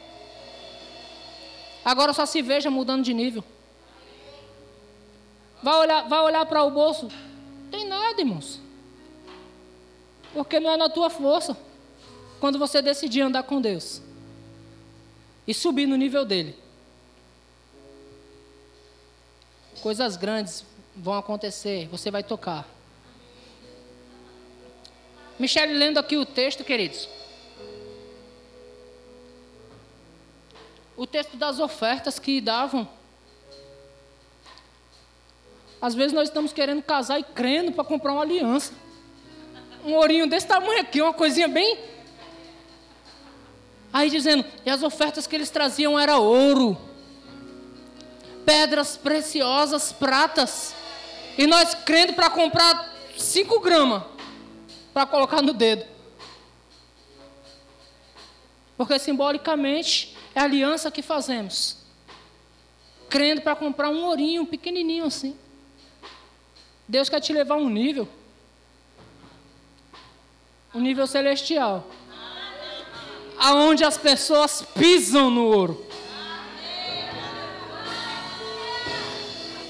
Agora 1.83 2.13
só 2.13 2.27
se 2.27 2.43
veja 2.43 2.69
mudando 2.71 3.03
de 3.03 3.15
nível. 3.15 3.43
Vai 5.63 5.79
olhar, 5.79 6.07
vai 6.07 6.21
olhar 6.21 6.45
para 6.45 6.63
o 6.65 6.71
bolso. 6.71 7.09
Tem 7.71 7.87
nada, 7.89 8.21
irmãos. 8.21 8.61
Porque 10.33 10.59
não 10.59 10.71
é 10.71 10.77
na 10.77 10.89
tua 10.89 11.11
força. 11.11 11.57
Quando 12.41 12.59
você 12.59 12.83
decidir 12.83 13.21
andar 13.21 13.45
com 13.45 13.61
Deus 13.61 14.03
e 15.47 15.55
subir 15.55 15.87
no 15.87 15.97
nível 15.97 16.25
dele, 16.25 16.57
coisas 19.81 20.17
grandes 20.17 20.65
vão 20.97 21.15
acontecer, 21.15 21.89
você 21.89 22.11
vai 22.11 22.23
tocar. 22.23 22.67
Michele 25.39 25.73
lendo 25.73 25.99
aqui 25.99 26.17
o 26.17 26.27
texto, 26.27 26.63
queridos. 26.63 27.09
O 30.97 31.07
texto 31.07 31.37
das 31.37 31.59
ofertas 31.59 32.19
que 32.19 32.41
davam. 32.41 32.89
Às 35.81 35.95
vezes 35.95 36.13
nós 36.13 36.29
estamos 36.29 36.53
querendo 36.53 36.83
casar 36.83 37.19
e 37.19 37.25
crendo 37.25 37.73
para 37.73 37.83
comprar 37.83 38.13
uma 38.13 38.23
aliança. 38.23 38.73
Um 39.85 39.95
ourinho 39.95 40.27
desse 40.27 40.47
tamanho 40.47 40.81
aqui, 40.81 41.03
uma 41.03 41.13
coisinha 41.13 41.49
bem. 41.49 41.79
Aí 43.93 44.09
dizendo, 44.09 44.45
e 44.65 44.71
as 44.71 44.83
ofertas 44.83 45.27
que 45.27 45.35
eles 45.35 45.51
traziam 45.51 45.99
era 45.99 46.17
ouro, 46.17 46.79
pedras 48.47 48.97
preciosas, 48.97 49.93
pratas. 49.93 50.75
E 51.37 51.47
nós 51.47 51.75
crendo 51.75 52.13
para 52.15 52.31
comprar 52.31 52.93
5 53.17 53.61
gramas 53.61 54.03
para 54.93 55.07
colocar 55.07 55.43
no 55.43 55.53
dedo. 55.53 55.85
Porque 58.77 58.99
simbolicamente 58.99 60.17
é 60.35 60.41
a 60.41 60.45
aliança 60.45 60.91
que 60.91 61.03
fazemos. 61.03 61.79
Crendo 63.09 63.43
para 63.43 63.55
comprar 63.55 63.91
um 63.91 64.05
ourinho 64.05 64.47
pequenininho 64.47 65.05
assim. 65.05 65.37
Deus 66.89 67.09
quer 67.09 67.21
te 67.21 67.33
levar 67.33 67.55
a 67.55 67.59
um 67.59 67.69
nível. 67.69 68.09
Um 70.75 70.81
nível 70.81 71.07
celestial. 71.07 71.87
Aonde 73.39 73.85
as 73.85 73.99
pessoas 73.99 74.65
pisam 74.75 75.31
no 75.31 75.45
ouro. 75.47 75.87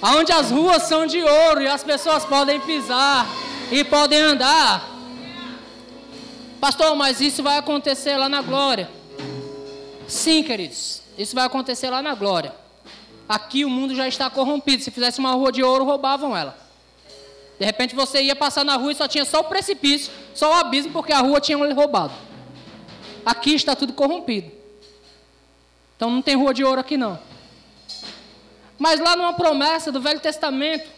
Aonde 0.00 0.32
as 0.32 0.50
ruas 0.50 0.82
são 0.82 1.06
de 1.06 1.22
ouro 1.22 1.62
e 1.62 1.68
as 1.68 1.84
pessoas 1.84 2.24
podem 2.24 2.60
pisar 2.60 3.26
e 3.70 3.84
podem 3.84 4.18
andar. 4.18 4.88
Pastor, 6.60 6.94
mas 6.94 7.20
isso 7.20 7.42
vai 7.42 7.58
acontecer 7.58 8.16
lá 8.16 8.28
na 8.28 8.42
glória. 8.42 8.88
Sim, 10.06 10.42
queridos, 10.42 11.02
isso 11.16 11.34
vai 11.34 11.44
acontecer 11.44 11.88
lá 11.88 12.02
na 12.02 12.14
glória. 12.14 12.54
Aqui 13.28 13.64
o 13.64 13.70
mundo 13.70 13.94
já 13.94 14.06
está 14.06 14.28
corrompido. 14.28 14.82
Se 14.82 14.90
fizesse 14.90 15.18
uma 15.18 15.32
rua 15.32 15.50
de 15.50 15.62
ouro, 15.62 15.84
roubavam 15.84 16.36
ela. 16.36 16.56
De 17.58 17.64
repente 17.64 17.94
você 17.94 18.22
ia 18.22 18.36
passar 18.36 18.64
na 18.64 18.76
rua 18.76 18.92
e 18.92 18.94
só 18.94 19.08
tinha 19.08 19.24
só 19.24 19.40
o 19.40 19.44
precipício, 19.44 20.12
só 20.34 20.50
o 20.50 20.54
abismo, 20.54 20.92
porque 20.92 21.12
a 21.12 21.20
rua 21.20 21.40
tinha 21.40 21.56
roubado. 21.74 22.12
Aqui 23.24 23.54
está 23.54 23.76
tudo 23.76 23.92
corrompido. 23.92 24.50
Então 25.96 26.10
não 26.10 26.22
tem 26.22 26.36
rua 26.36 26.52
de 26.52 26.64
ouro 26.64 26.80
aqui 26.80 26.96
não. 26.96 27.18
Mas 28.78 28.98
lá 28.98 29.14
numa 29.14 29.34
promessa 29.34 29.92
do 29.92 30.00
Velho 30.00 30.18
Testamento, 30.18 30.90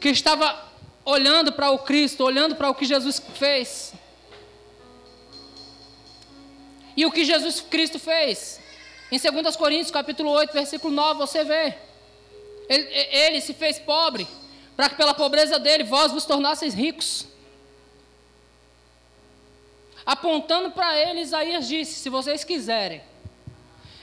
que 0.00 0.08
estava 0.08 0.64
olhando 1.04 1.52
para 1.52 1.70
o 1.70 1.78
Cristo, 1.78 2.24
olhando 2.24 2.54
para 2.54 2.68
o 2.68 2.74
que 2.74 2.84
Jesus 2.84 3.22
fez. 3.34 3.94
E 6.96 7.06
o 7.06 7.12
que 7.12 7.24
Jesus 7.24 7.60
Cristo 7.60 7.98
fez? 7.98 8.60
Em 9.10 9.18
2 9.18 9.56
Coríntios, 9.56 9.90
capítulo 9.90 10.30
8, 10.30 10.52
versículo 10.52 10.92
9, 10.92 11.20
você 11.20 11.44
vê. 11.44 11.74
Ele, 12.68 12.88
ele 12.92 13.40
se 13.40 13.54
fez 13.54 13.78
pobre, 13.78 14.26
para 14.76 14.88
que 14.88 14.96
pela 14.96 15.14
pobreza 15.14 15.58
dele 15.58 15.84
vós 15.84 16.10
vos 16.10 16.24
tornasseis 16.24 16.74
ricos. 16.74 17.26
Apontando 20.06 20.70
para 20.70 20.96
ele, 20.96 21.20
Isaías 21.20 21.66
disse: 21.66 21.94
Se 21.94 22.08
vocês 22.08 22.44
quiserem, 22.44 23.02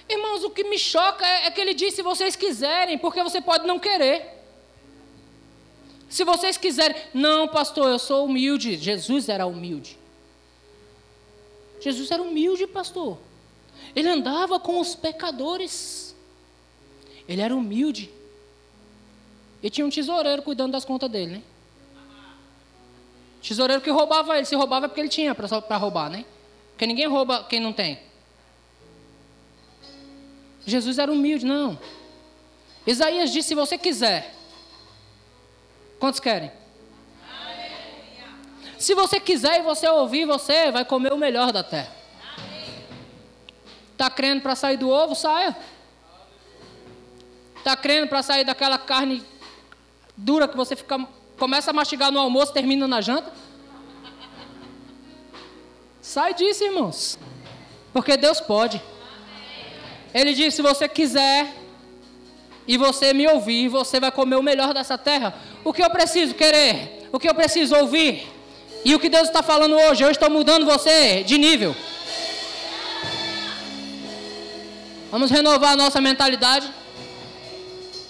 Irmãos, 0.07 0.43
o 0.43 0.49
que 0.49 0.63
me 0.63 0.77
choca 0.77 1.25
é, 1.25 1.47
é 1.47 1.51
que 1.51 1.61
ele 1.61 1.73
diz: 1.73 1.93
se 1.93 2.01
vocês 2.01 2.35
quiserem, 2.35 2.97
porque 2.97 3.23
você 3.23 3.41
pode 3.41 3.65
não 3.65 3.79
querer. 3.79 4.41
Se 6.09 6.23
vocês 6.23 6.57
quiserem, 6.57 6.95
não, 7.13 7.47
pastor, 7.47 7.89
eu 7.89 7.97
sou 7.97 8.25
humilde. 8.25 8.77
Jesus 8.77 9.29
era 9.29 9.45
humilde. 9.47 9.97
Jesus 11.81 12.11
era 12.11 12.21
humilde, 12.21 12.67
pastor. 12.67 13.17
Ele 13.95 14.09
andava 14.09 14.59
com 14.59 14.79
os 14.79 14.93
pecadores. 14.93 16.15
Ele 17.27 17.41
era 17.41 17.55
humilde. 17.55 18.11
E 19.61 19.69
tinha 19.69 19.87
um 19.87 19.89
tesoureiro 19.89 20.43
cuidando 20.43 20.73
das 20.73 20.85
contas 20.85 21.09
dele, 21.09 21.37
né? 21.37 21.43
Tesoureiro 23.47 23.81
que 23.81 23.91
roubava 23.91 24.37
ele. 24.37 24.45
Se 24.45 24.55
roubava 24.55 24.85
é 24.85 24.87
porque 24.87 25.01
ele 25.01 25.09
tinha 25.09 25.35
para 25.35 25.77
roubar, 25.77 26.09
né? 26.09 26.25
Porque 26.71 26.87
ninguém 26.87 27.07
rouba 27.07 27.43
quem 27.43 27.59
não 27.59 27.73
tem. 27.73 27.99
Jesus 30.65 30.97
era 30.97 31.11
humilde, 31.11 31.45
não. 31.45 31.77
Isaías 32.87 33.31
disse: 33.31 33.49
se 33.49 33.55
você 33.55 33.77
quiser. 33.77 34.33
Quantos 35.99 36.19
querem? 36.19 36.51
Se 38.77 38.93
você 38.93 39.19
quiser 39.19 39.59
e 39.59 39.63
você 39.63 39.87
ouvir, 39.87 40.25
você 40.25 40.71
vai 40.71 40.83
comer 40.83 41.13
o 41.13 41.17
melhor 41.17 41.51
da 41.51 41.63
terra. 41.63 41.93
Está 43.93 44.09
crendo 44.09 44.41
para 44.41 44.55
sair 44.55 44.77
do 44.77 44.89
ovo? 44.89 45.15
Saia. 45.15 45.55
Está 47.57 47.77
crendo 47.77 48.07
para 48.07 48.21
sair 48.21 48.43
daquela 48.43 48.77
carne 48.77 49.23
dura 50.17 50.47
que 50.47 50.57
você 50.57 50.75
fica, 50.75 51.07
começa 51.37 51.71
a 51.71 51.73
mastigar 51.73 52.11
no 52.11 52.19
almoço, 52.19 52.53
termina 52.53 52.87
na 52.87 53.01
janta? 53.01 53.31
Sai 56.01 56.33
disso, 56.33 56.63
irmãos. 56.63 57.17
Porque 57.93 58.17
Deus 58.17 58.41
pode. 58.41 58.81
Ele 60.13 60.33
disse: 60.33 60.57
se 60.57 60.61
você 60.61 60.87
quiser 60.87 61.53
e 62.67 62.77
você 62.77 63.13
me 63.13 63.27
ouvir, 63.27 63.67
você 63.67 63.99
vai 63.99 64.11
comer 64.11 64.35
o 64.35 64.43
melhor 64.43 64.73
dessa 64.73 64.97
terra. 64.97 65.33
O 65.63 65.71
que 65.71 65.83
eu 65.83 65.89
preciso 65.89 66.33
querer? 66.35 67.09
O 67.11 67.19
que 67.19 67.29
eu 67.29 67.33
preciso 67.33 67.75
ouvir? 67.75 68.27
E 68.85 68.93
o 68.93 68.99
que 68.99 69.07
Deus 69.09 69.27
está 69.27 69.41
falando 69.41 69.75
hoje? 69.75 70.03
Eu 70.03 70.11
estou 70.11 70.29
mudando 70.29 70.65
você 70.65 71.23
de 71.23 71.37
nível. 71.37 71.75
Vamos 75.09 75.31
renovar 75.31 75.73
a 75.73 75.75
nossa 75.75 76.01
mentalidade. 76.01 76.69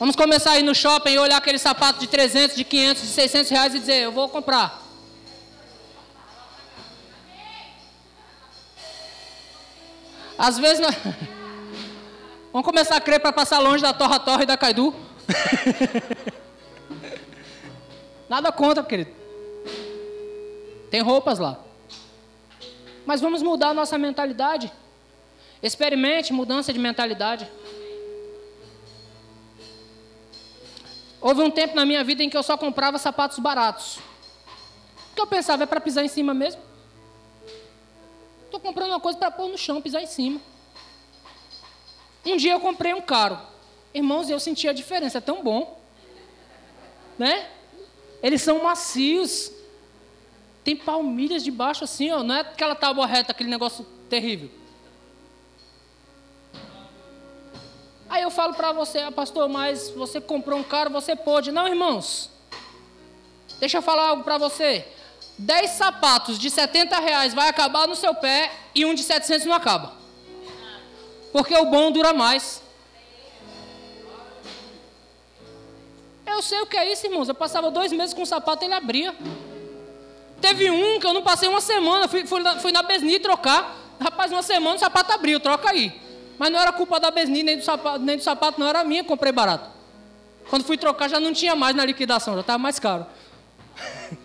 Vamos 0.03 0.17
começar 0.17 0.51
a 0.51 0.59
ir 0.59 0.63
no 0.63 0.75
shopping 0.75 1.11
e 1.11 1.17
olhar 1.17 1.37
aquele 1.37 1.57
sapato 1.57 1.97
de 2.01 2.07
300, 2.07 2.57
de 2.57 2.65
500, 2.65 3.03
de 3.03 3.07
600 3.07 3.49
reais 3.49 3.73
e 3.73 3.79
dizer: 3.79 4.03
Eu 4.03 4.11
vou 4.11 4.27
comprar. 4.27 4.83
Às 10.37 10.59
vezes. 10.59 10.81
Nós... 10.81 10.93
Vamos 12.51 12.65
começar 12.65 12.97
a 12.97 12.99
crer 12.99 13.21
para 13.21 13.31
passar 13.31 13.59
longe 13.59 13.81
da 13.81 13.93
Torra 13.93 14.19
Torre 14.19 14.43
e 14.43 14.45
da 14.45 14.57
Caidu. 14.57 14.93
Nada 18.27 18.51
contra, 18.51 18.83
querido. 18.83 19.11
Tem 20.91 20.99
roupas 20.99 21.39
lá. 21.39 21.57
Mas 23.05 23.21
vamos 23.21 23.41
mudar 23.41 23.69
a 23.69 23.73
nossa 23.73 23.97
mentalidade. 23.97 24.69
Experimente 25.61 26.33
mudança 26.33 26.73
de 26.73 26.79
mentalidade. 26.79 27.49
Houve 31.23 31.41
um 31.41 31.49
tempo 31.49 31.73
na 31.73 31.85
minha 31.85 32.03
vida 32.03 32.21
em 32.21 32.29
que 32.29 32.35
eu 32.35 32.43
só 32.43 32.57
comprava 32.57 32.97
sapatos 32.97 33.39
baratos. 33.39 33.95
O 33.95 35.15
que 35.15 35.21
eu 35.21 35.25
pensava 35.25 35.63
é 35.63 35.65
para 35.65 35.79
pisar 35.79 36.03
em 36.03 36.09
cima 36.09 36.33
mesmo. 36.33 36.61
Estou 38.43 38.59
comprando 38.59 38.89
uma 38.89 38.99
coisa 38.99 39.17
para 39.17 39.31
pôr 39.31 39.47
no 39.47 39.57
chão, 39.57 39.81
pisar 39.81 40.03
em 40.03 40.05
cima. 40.05 40.41
Um 42.25 42.35
dia 42.35 42.51
eu 42.51 42.59
comprei 42.59 42.93
um 42.93 42.99
caro. 42.99 43.39
Irmãos, 43.93 44.29
eu 44.29 44.37
senti 44.37 44.67
a 44.67 44.73
diferença, 44.73 45.19
é 45.19 45.21
tão 45.21 45.41
bom. 45.41 45.79
Né? 47.17 47.47
Eles 48.21 48.41
são 48.41 48.61
macios. 48.61 49.49
Tem 50.61 50.75
palmilhas 50.75 51.41
debaixo 51.41 51.85
assim, 51.85 52.11
ó. 52.11 52.21
Não 52.21 52.35
é 52.35 52.41
aquela 52.41 52.75
tábua 52.75 53.07
reta, 53.07 53.31
aquele 53.31 53.49
negócio 53.49 53.85
terrível. 54.09 54.51
Aí 58.13 58.21
eu 58.21 58.29
falo 58.29 58.53
para 58.53 58.71
você, 58.71 58.99
ah, 58.99 59.11
pastor, 59.11 59.49
mas 59.49 59.89
você 59.89 60.21
comprou 60.21 60.59
um 60.59 60.63
caro, 60.63 60.91
você 60.91 61.15
pode. 61.15 61.51
Não, 61.51 61.67
irmãos. 61.67 62.29
Deixa 63.59 63.79
eu 63.79 63.81
falar 63.81 64.09
algo 64.09 64.23
para 64.23 64.37
você. 64.37 64.85
Dez 65.35 65.71
sapatos 65.71 66.37
de 66.37 66.51
70 66.51 66.99
reais 66.99 67.33
vai 67.33 67.49
acabar 67.49 67.87
no 67.87 67.95
seu 67.95 68.13
pé 68.13 68.51
e 68.75 68.85
um 68.85 68.93
de 68.93 69.01
700 69.01 69.47
não 69.47 69.55
acaba. 69.55 69.93
Porque 71.31 71.55
o 71.55 71.65
bom 71.65 71.91
dura 71.91 72.13
mais. 72.13 72.61
Eu 76.27 76.39
sei 76.43 76.61
o 76.61 76.67
que 76.67 76.77
é 76.77 76.91
isso, 76.91 77.07
irmãos. 77.07 77.27
Eu 77.27 77.33
passava 77.33 77.71
dois 77.71 77.91
meses 77.91 78.13
com 78.13 78.21
o 78.21 78.27
sapato 78.27 78.63
e 78.63 78.67
ele 78.67 78.75
abria. 78.75 79.15
Teve 80.39 80.69
um 80.69 80.99
que 80.99 81.07
eu 81.07 81.15
não 81.15 81.23
passei 81.23 81.49
uma 81.49 81.61
semana, 81.61 82.07
fui, 82.07 82.27
fui, 82.27 82.43
fui 82.59 82.71
na 82.71 82.83
Besni 82.83 83.17
trocar. 83.17 83.75
Rapaz, 83.99 84.31
uma 84.31 84.43
semana 84.43 84.75
o 84.75 84.79
sapato 84.79 85.11
abriu, 85.13 85.39
troca 85.39 85.71
aí. 85.71 86.02
Mas 86.37 86.51
não 86.51 86.59
era 86.59 86.71
culpa 86.71 86.99
da 86.99 87.11
Besni, 87.11 87.43
nem 87.43 87.57
do 87.57 87.63
sapato, 87.63 87.99
nem 87.99 88.17
do 88.17 88.23
sapato 88.23 88.59
não 88.59 88.67
era 88.67 88.83
minha, 88.83 89.03
comprei 89.03 89.31
barato. 89.31 89.69
Quando 90.49 90.63
fui 90.63 90.77
trocar 90.77 91.09
já 91.09 91.19
não 91.19 91.33
tinha 91.33 91.55
mais 91.55 91.75
na 91.75 91.85
liquidação, 91.85 92.33
já 92.35 92.41
estava 92.41 92.57
mais 92.57 92.79
caro. 92.79 93.05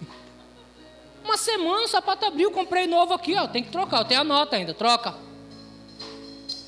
uma 1.25 1.37
semana 1.37 1.83
o 1.83 1.89
sapato 1.89 2.25
abriu, 2.27 2.51
comprei 2.51 2.87
novo 2.87 3.15
aqui, 3.15 3.35
ó. 3.37 3.47
Tem 3.47 3.63
que 3.63 3.71
trocar, 3.71 3.99
eu 3.99 4.05
tenho 4.05 4.21
a 4.21 4.25
nota 4.25 4.57
ainda, 4.57 4.75
troca 4.75 5.29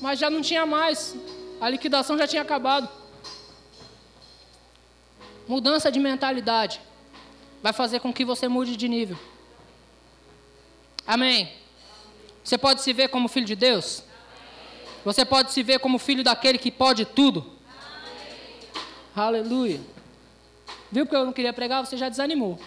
mas 0.01 0.19
já 0.19 0.29
não 0.29 0.41
tinha 0.41 0.65
mais. 0.65 1.15
A 1.61 1.69
liquidação 1.69 2.17
já 2.17 2.27
tinha 2.27 2.41
acabado. 2.41 2.89
Mudança 5.47 5.91
de 5.91 5.99
mentalidade 5.99 6.81
vai 7.61 7.71
fazer 7.71 7.99
com 7.99 8.11
que 8.11 8.25
você 8.25 8.47
mude 8.47 8.75
de 8.75 8.89
nível. 8.89 9.17
Amém. 11.05 11.53
Você 12.43 12.57
pode 12.57 12.81
se 12.81 12.91
ver 12.91 13.09
como 13.09 13.27
filho 13.27 13.45
de 13.45 13.55
Deus? 13.55 14.03
Você 15.03 15.25
pode 15.25 15.51
se 15.51 15.63
ver 15.63 15.79
como 15.79 15.97
filho 15.97 16.23
daquele 16.23 16.57
que 16.57 16.71
pode 16.71 17.05
tudo? 17.05 17.51
Aleluia. 19.15 19.79
Viu 20.91 21.05
que 21.07 21.15
eu 21.15 21.25
não 21.25 21.33
queria 21.33 21.53
pregar? 21.53 21.85
Você 21.85 21.97
já 21.97 22.07
desanimou. 22.09 22.59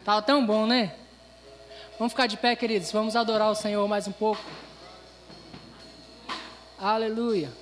Estava 0.00 0.22
tão 0.22 0.44
bom, 0.44 0.66
né? 0.66 0.94
Vamos 1.98 2.12
ficar 2.12 2.26
de 2.26 2.36
pé, 2.36 2.56
queridos. 2.56 2.90
Vamos 2.90 3.14
adorar 3.14 3.50
o 3.50 3.54
Senhor 3.54 3.86
mais 3.86 4.08
um 4.08 4.12
pouco. 4.12 4.42
Aleluia. 6.78 7.52